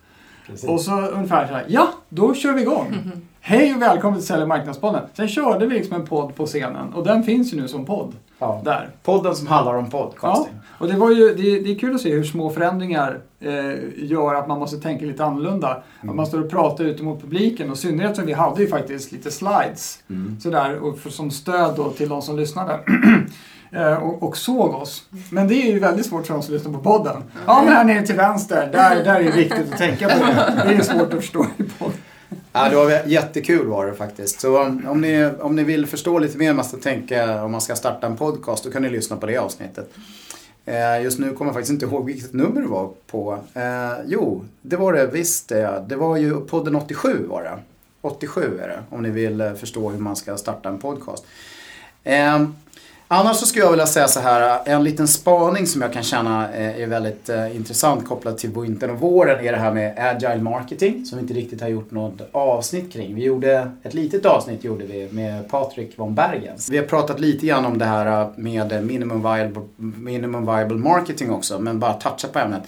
Precis. 0.46 0.68
Och 0.70 0.80
så 0.80 1.00
ungefär 1.00 1.46
så 1.46 1.52
här, 1.52 1.64
ja, 1.68 1.88
då 2.08 2.34
kör 2.34 2.52
vi 2.52 2.60
igång. 2.62 2.94
Hej 3.40 3.74
och 3.74 3.82
välkommen 3.82 4.18
till 4.18 4.26
Sälj 4.26 4.42
och 4.42 4.48
marknadspodden. 4.48 5.02
Sen 5.14 5.28
körde 5.28 5.66
vi 5.66 5.74
liksom 5.74 5.96
en 5.96 6.06
podd 6.06 6.34
på 6.36 6.46
scenen 6.46 6.92
och 6.94 7.04
den 7.04 7.22
finns 7.22 7.52
ju 7.54 7.60
nu 7.60 7.68
som 7.68 7.84
podd 7.84 8.12
Ja. 8.38 8.60
där. 8.64 8.90
Podden 9.02 9.34
som 9.36 9.46
handlar 9.46 9.74
om 9.74 9.88
Ja, 9.92 9.98
podcasting. 10.04 10.54
och 10.78 10.88
det, 10.88 10.96
var 10.96 11.10
ju, 11.10 11.34
det, 11.34 11.60
det 11.60 11.70
är 11.70 11.78
kul 11.78 11.94
att 11.94 12.00
se 12.00 12.10
hur 12.14 12.24
små 12.24 12.50
förändringar 12.50 13.18
gör 13.96 14.34
att 14.34 14.48
man 14.48 14.58
måste 14.58 14.76
tänka 14.76 15.06
lite 15.06 15.24
annorlunda. 15.24 15.82
Att 16.00 16.14
man 16.14 16.26
står 16.26 16.40
och 16.40 16.50
pratar 16.50 16.84
ut 16.84 17.00
mot 17.00 17.20
publiken 17.20 17.70
och 17.70 17.76
i 17.76 17.80
synnerhet 17.80 18.16
som 18.16 18.26
vi 18.26 18.32
hade 18.32 18.62
ju 18.62 18.68
faktiskt 18.68 19.12
lite 19.12 19.30
slides 19.30 19.98
Mm. 20.10 20.40
sådär 20.40 20.78
och 20.78 20.98
för, 20.98 21.10
som 21.10 21.30
stöd 21.30 21.76
då 21.76 21.90
till 21.90 22.08
de 22.08 22.22
som 22.22 22.36
lyssnade. 22.36 22.80
Eh, 23.72 23.94
och, 23.94 24.22
och 24.22 24.36
såg 24.36 24.74
oss. 24.74 25.04
Men 25.30 25.48
det 25.48 25.54
är 25.54 25.72
ju 25.72 25.78
väldigt 25.78 26.06
svårt 26.06 26.26
för 26.26 26.34
de 26.34 26.42
som 26.42 26.54
lyssnar 26.54 26.72
på 26.72 26.78
podden. 26.78 27.22
Ja, 27.46 27.62
men 27.64 27.72
här 27.72 27.84
nere 27.84 28.06
till 28.06 28.14
vänster, 28.16 28.68
där, 28.72 29.04
där 29.04 29.20
är 29.20 29.24
det 29.24 29.30
viktigt 29.30 29.72
att 29.72 29.78
tänka 29.78 30.08
på 30.08 30.24
det. 30.24 30.62
Det 30.68 30.74
är 30.74 30.82
svårt 30.82 31.14
att 31.14 31.20
förstå 31.20 31.46
i 31.56 31.62
podden. 31.78 31.96
Ja, 32.52 32.68
det 32.68 32.76
var 32.76 32.90
jättekul 33.06 33.66
var 33.66 33.86
det 33.86 33.94
faktiskt. 33.94 34.40
Så 34.40 34.62
om, 34.62 34.86
om, 34.88 35.00
ni, 35.00 35.30
om 35.40 35.56
ni 35.56 35.64
vill 35.64 35.86
förstå 35.86 36.18
lite 36.18 36.38
mer 36.38 36.46
hur 36.46 36.54
man 36.54 36.64
ska 36.64 36.76
tänka 36.76 37.44
om 37.44 37.52
man 37.52 37.60
ska 37.60 37.74
starta 37.74 38.06
en 38.06 38.16
podcast, 38.16 38.64
då 38.64 38.70
kan 38.70 38.82
ni 38.82 38.90
lyssna 38.90 39.16
på 39.16 39.26
det 39.26 39.36
avsnittet. 39.38 39.90
Eh, 40.68 41.02
just 41.02 41.18
nu 41.18 41.32
kommer 41.32 41.48
jag 41.48 41.54
faktiskt 41.54 41.72
inte 41.72 41.86
ihåg 41.86 42.06
vilket 42.06 42.32
nummer 42.32 42.60
det 42.60 42.66
var 42.66 42.90
på. 43.06 43.38
Eh, 43.54 43.92
jo, 44.06 44.44
det 44.62 44.76
var 44.76 44.92
det 44.92 45.06
visst 45.06 45.48
det. 45.48 45.84
Det 45.88 45.96
var 45.96 46.16
ju 46.16 46.40
podden 46.40 46.76
87 46.76 47.26
var 47.28 47.42
det. 47.42 47.58
87 48.00 48.58
är 48.62 48.68
det, 48.68 48.82
om 48.90 49.02
ni 49.02 49.10
vill 49.10 49.40
eh, 49.40 49.54
förstå 49.54 49.90
hur 49.90 49.98
man 49.98 50.16
ska 50.16 50.36
starta 50.36 50.68
en 50.68 50.78
podcast. 50.78 51.26
Annars 53.10 53.36
så 53.36 53.46
skulle 53.46 53.64
jag 53.64 53.70
vilja 53.70 53.86
säga 53.86 54.08
så 54.08 54.20
här, 54.20 54.60
en 54.64 54.84
liten 54.84 55.08
spaning 55.08 55.66
som 55.66 55.82
jag 55.82 55.92
kan 55.92 56.02
känna 56.02 56.52
eh, 56.52 56.82
är 56.82 56.86
väldigt 56.86 57.28
eh, 57.28 57.56
intressant 57.56 58.08
kopplat 58.08 58.38
till 58.38 58.50
vintern 58.50 58.90
och 58.90 59.00
våren 59.00 59.46
är 59.46 59.52
det 59.52 59.58
här 59.58 59.72
med 59.72 59.94
agile 59.98 60.42
marketing 60.42 61.06
som 61.06 61.18
vi 61.18 61.22
inte 61.22 61.34
riktigt 61.34 61.60
har 61.60 61.68
gjort 61.68 61.90
något 61.90 62.20
avsnitt 62.32 62.92
kring. 62.92 63.14
Vi 63.14 63.24
gjorde 63.24 63.70
ett 63.82 63.94
litet 63.94 64.26
avsnitt 64.26 64.64
gjorde 64.64 64.84
vi 64.84 65.08
med 65.10 65.48
Patrik 65.48 65.98
von 65.98 66.14
Bergens. 66.14 66.70
Vi 66.70 66.76
har 66.76 66.84
pratat 66.84 67.20
lite 67.20 67.46
grann 67.46 67.64
om 67.64 67.78
det 67.78 67.84
här 67.84 68.20
eh, 68.20 68.28
med 68.36 68.84
minimum 68.86 69.22
viable, 69.22 69.62
minimum 69.76 70.46
viable 70.46 70.78
marketing 70.78 71.30
också, 71.30 71.58
men 71.58 71.78
bara 71.78 71.92
toucha 71.92 72.28
på 72.32 72.38
ämnet. 72.38 72.62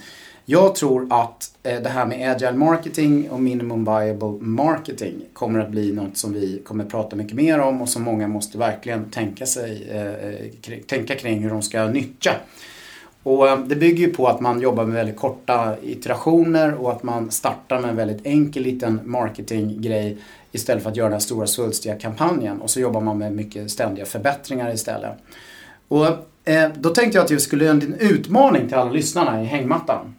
Jag 0.45 0.75
tror 0.75 1.07
att 1.09 1.57
eh, 1.63 1.81
det 1.81 1.89
här 1.89 2.05
med 2.05 2.31
agile 2.31 2.51
marketing 2.51 3.29
och 3.29 3.39
minimum 3.39 3.85
viable 3.85 4.37
marketing 4.39 5.21
kommer 5.33 5.59
att 5.59 5.69
bli 5.69 5.91
något 5.91 6.17
som 6.17 6.33
vi 6.33 6.61
kommer 6.65 6.83
att 6.83 6.89
prata 6.89 7.15
mycket 7.15 7.33
mer 7.33 7.59
om 7.59 7.81
och 7.81 7.89
som 7.89 8.03
många 8.03 8.27
måste 8.27 8.57
verkligen 8.57 9.09
tänka, 9.09 9.45
sig, 9.45 9.89
eh, 9.89 10.77
tänka 10.87 11.15
kring 11.15 11.43
hur 11.43 11.49
de 11.49 11.61
ska 11.61 11.87
nyttja. 11.87 12.31
Och 13.23 13.49
eh, 13.49 13.59
det 13.59 13.75
bygger 13.75 14.07
ju 14.07 14.13
på 14.13 14.27
att 14.27 14.39
man 14.39 14.61
jobbar 14.61 14.85
med 14.85 14.93
väldigt 14.93 15.17
korta 15.17 15.75
iterationer 15.83 16.73
och 16.73 16.91
att 16.91 17.03
man 17.03 17.31
startar 17.31 17.79
med 17.79 17.89
en 17.89 17.95
väldigt 17.95 18.25
enkel 18.25 18.63
liten 18.63 18.99
marketinggrej 19.03 20.17
istället 20.51 20.83
för 20.83 20.89
att 20.89 20.97
göra 20.97 21.09
den 21.09 21.21
stora 21.21 21.47
svulstiga 21.47 21.95
kampanjen 21.95 22.61
och 22.61 22.69
så 22.69 22.79
jobbar 22.79 23.01
man 23.01 23.17
med 23.17 23.33
mycket 23.33 23.71
ständiga 23.71 24.05
förbättringar 24.05 24.73
istället. 24.73 25.17
Och 25.87 26.07
eh, 26.45 26.69
då 26.75 26.89
tänkte 26.89 27.17
jag 27.17 27.25
att 27.25 27.31
jag 27.31 27.41
skulle 27.41 27.65
göra 27.65 27.75
en 27.75 27.95
utmaning 27.99 28.67
till 28.67 28.77
alla 28.77 28.91
lyssnarna 28.91 29.41
i 29.41 29.45
hängmattan 29.45 30.15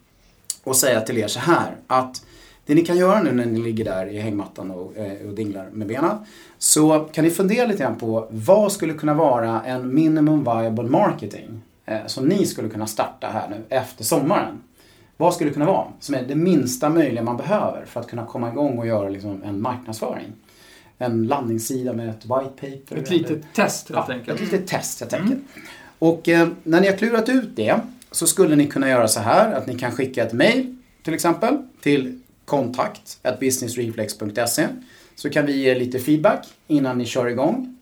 och 0.65 0.77
säga 0.77 1.01
till 1.01 1.19
er 1.19 1.29
så 1.29 1.41
här 1.41 1.77
att 1.87 2.23
det 2.67 2.75
ni 2.75 2.85
kan 2.85 2.97
göra 2.97 3.23
nu 3.23 3.33
när 3.33 3.47
ni 3.47 3.59
ligger 3.59 3.85
där 3.85 4.07
i 4.07 4.19
hängmattan 4.19 4.71
och, 4.71 4.97
eh, 4.97 5.27
och 5.29 5.35
dinglar 5.35 5.69
med 5.73 5.89
benen 5.89 6.19
så 6.59 7.09
kan 7.13 7.25
ni 7.25 7.31
fundera 7.31 7.67
lite 7.67 7.83
grann 7.83 7.99
på 7.99 8.29
vad 8.31 8.73
skulle 8.73 8.95
kunna 8.95 9.15
vara 9.15 9.63
en 9.63 9.95
minimum 9.95 10.45
viable 10.45 10.89
marketing 10.89 11.63
eh, 11.87 12.07
som 12.07 12.27
ni 12.27 12.47
skulle 12.47 12.69
kunna 12.69 12.87
starta 12.87 13.27
här 13.27 13.49
nu 13.49 13.77
efter 13.77 14.05
sommaren. 14.05 14.63
Vad 15.17 15.35
skulle 15.35 15.51
det 15.51 15.55
kunna 15.55 15.67
vara 15.67 15.87
som 16.01 16.15
är 16.15 16.23
det 16.23 16.35
minsta 16.35 16.89
möjliga 16.89 17.23
man 17.23 17.37
behöver 17.37 17.85
för 17.85 18.01
att 18.01 18.09
kunna 18.09 18.27
komma 18.27 18.51
igång 18.51 18.79
och 18.79 18.87
göra 18.87 19.09
liksom 19.09 19.43
en 19.43 19.61
marknadsföring? 19.61 20.33
En 20.99 21.27
landningssida 21.27 21.93
med 21.93 22.09
ett 22.09 22.25
white 22.25 22.51
paper. 22.61 22.97
Ett 22.97 23.11
litet 23.11 23.43
test 23.55 23.89
helt 23.89 24.09
ja, 24.09 24.15
enkelt. 24.15 24.41
Ett 24.41 24.53
litet 24.53 24.67
test 24.67 25.01
helt 25.01 25.13
enkelt. 25.13 25.33
Mm. 25.33 25.67
Och 25.99 26.29
eh, 26.29 26.49
när 26.63 26.81
ni 26.81 26.87
har 26.87 26.97
klurat 26.97 27.29
ut 27.29 27.57
det 27.57 27.81
så 28.13 28.27
skulle 28.27 28.57
ni 28.57 28.67
kunna 28.67 28.89
göra 28.89 29.09
så 29.09 29.21
här 29.21 29.53
att 29.53 29.67
ni 29.67 29.79
kan 29.79 29.93
skicka 29.93 30.23
ett 30.23 30.33
mail 30.33 30.77
till 31.03 31.15
exempel 31.15 31.57
till 31.81 32.21
kontakt 32.45 33.19
businessreflex.se 33.41 34.69
så 35.15 35.31
kan 35.31 35.47
vi 35.47 35.57
ge 35.57 35.75
lite 35.75 35.99
feedback 35.99 36.47
innan 36.67 36.99
ni 36.99 37.07
kör 37.07 37.27
igång. 37.27 37.79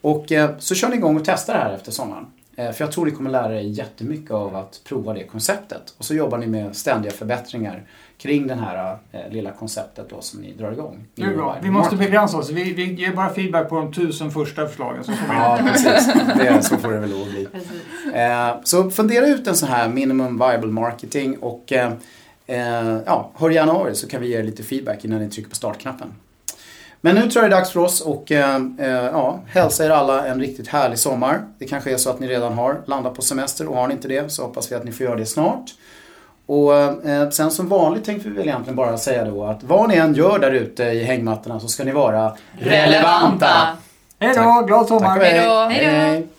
Och 0.00 0.32
eh, 0.32 0.50
så 0.58 0.74
kör 0.74 0.88
ni 0.88 0.96
igång 0.96 1.16
och 1.16 1.24
testar 1.24 1.54
det 1.54 1.60
här 1.60 1.74
efter 1.74 1.92
sommaren. 1.92 2.26
Eh, 2.58 2.72
för 2.72 2.84
jag 2.84 2.92
tror 2.92 3.06
ni 3.06 3.10
kommer 3.10 3.30
lära 3.30 3.60
er 3.60 3.60
jättemycket 3.60 4.30
av 4.30 4.56
att 4.56 4.80
prova 4.84 5.14
det 5.14 5.24
konceptet. 5.24 5.94
Och 5.98 6.04
så 6.04 6.14
jobbar 6.14 6.38
ni 6.38 6.46
med 6.46 6.76
ständiga 6.76 7.12
förbättringar 7.12 7.82
kring 8.18 8.46
det 8.46 8.54
här 8.54 8.98
eh, 9.12 9.20
lilla 9.30 9.50
konceptet 9.50 10.10
då 10.10 10.20
som 10.20 10.40
ni 10.40 10.52
drar 10.52 10.72
igång. 10.72 11.06
Det 11.14 11.22
är 11.22 11.36
bra. 11.36 11.56
Vi 11.62 11.70
måste 11.70 11.96
begränsa 11.96 12.36
oss. 12.36 12.50
Vi, 12.50 12.74
vi 12.74 12.92
ger 12.92 13.12
bara 13.12 13.34
feedback 13.34 13.68
på 13.68 13.74
de 13.74 13.92
tusen 13.92 14.30
första 14.30 14.66
förslagen 14.66 15.04
som 15.04 15.14
kommer 15.16 15.40
Ja, 15.40 15.58
precis. 15.62 16.14
Det, 16.36 16.62
så 16.62 16.76
får 16.76 16.92
det 16.92 16.98
väl 16.98 17.10
lov 17.10 17.30
bli. 17.30 17.48
Eh, 18.14 18.56
så 18.64 18.90
fundera 18.90 19.26
ut 19.26 19.46
en 19.46 19.56
sån 19.56 19.68
här 19.68 19.88
minimum 19.88 20.38
viable 20.38 20.72
marketing 20.72 21.38
och 21.38 21.72
eh, 21.72 21.92
ja, 23.06 23.30
hör 23.34 23.50
gärna 23.50 23.72
av 23.72 23.88
er 23.88 23.92
så 23.92 24.08
kan 24.08 24.20
vi 24.20 24.28
ge 24.28 24.38
er 24.38 24.42
lite 24.42 24.62
feedback 24.62 25.04
innan 25.04 25.20
ni 25.20 25.30
trycker 25.30 25.50
på 25.50 25.56
startknappen. 25.56 26.12
Men 27.00 27.14
nu 27.14 27.30
tror 27.30 27.44
jag 27.44 27.50
det 27.50 27.56
är 27.56 27.60
dags 27.60 27.70
för 27.70 27.80
oss 27.80 28.00
och 28.00 28.32
eh, 28.32 28.56
eh, 28.78 28.88
ja, 28.88 29.40
hälsa 29.46 29.84
er 29.84 29.90
alla 29.90 30.26
en 30.26 30.40
riktigt 30.40 30.68
härlig 30.68 30.98
sommar. 30.98 31.40
Det 31.58 31.64
kanske 31.64 31.92
är 31.92 31.96
så 31.96 32.10
att 32.10 32.20
ni 32.20 32.28
redan 32.28 32.52
har 32.52 32.80
landat 32.86 33.14
på 33.14 33.22
semester 33.22 33.68
och 33.68 33.76
har 33.76 33.88
ni 33.88 33.94
inte 33.94 34.08
det 34.08 34.32
så 34.32 34.42
hoppas 34.42 34.72
vi 34.72 34.76
att 34.76 34.84
ni 34.84 34.92
får 34.92 35.06
göra 35.06 35.16
det 35.16 35.26
snart. 35.26 35.70
Och 36.46 36.76
eh, 36.76 37.30
sen 37.30 37.50
som 37.50 37.68
vanligt 37.68 38.04
tänkte 38.04 38.28
vi 38.28 38.34
väl 38.34 38.48
egentligen 38.48 38.76
bara 38.76 38.98
säga 38.98 39.24
då 39.24 39.44
att 39.44 39.62
vad 39.62 39.88
ni 39.88 39.96
än 39.96 40.14
gör 40.14 40.38
där 40.38 40.50
ute 40.50 40.82
i 40.82 41.04
hängmattorna 41.04 41.60
så 41.60 41.68
ska 41.68 41.84
ni 41.84 41.92
vara 41.92 42.36
relevanta. 42.58 43.48
Hej 44.20 44.34
då, 44.36 44.64
glad 44.66 44.86
sommar! 44.86 45.08
Tack 45.08 45.18
och 45.18 45.24
hej. 45.24 45.84
Hej 45.84 46.20
då. 46.20 46.37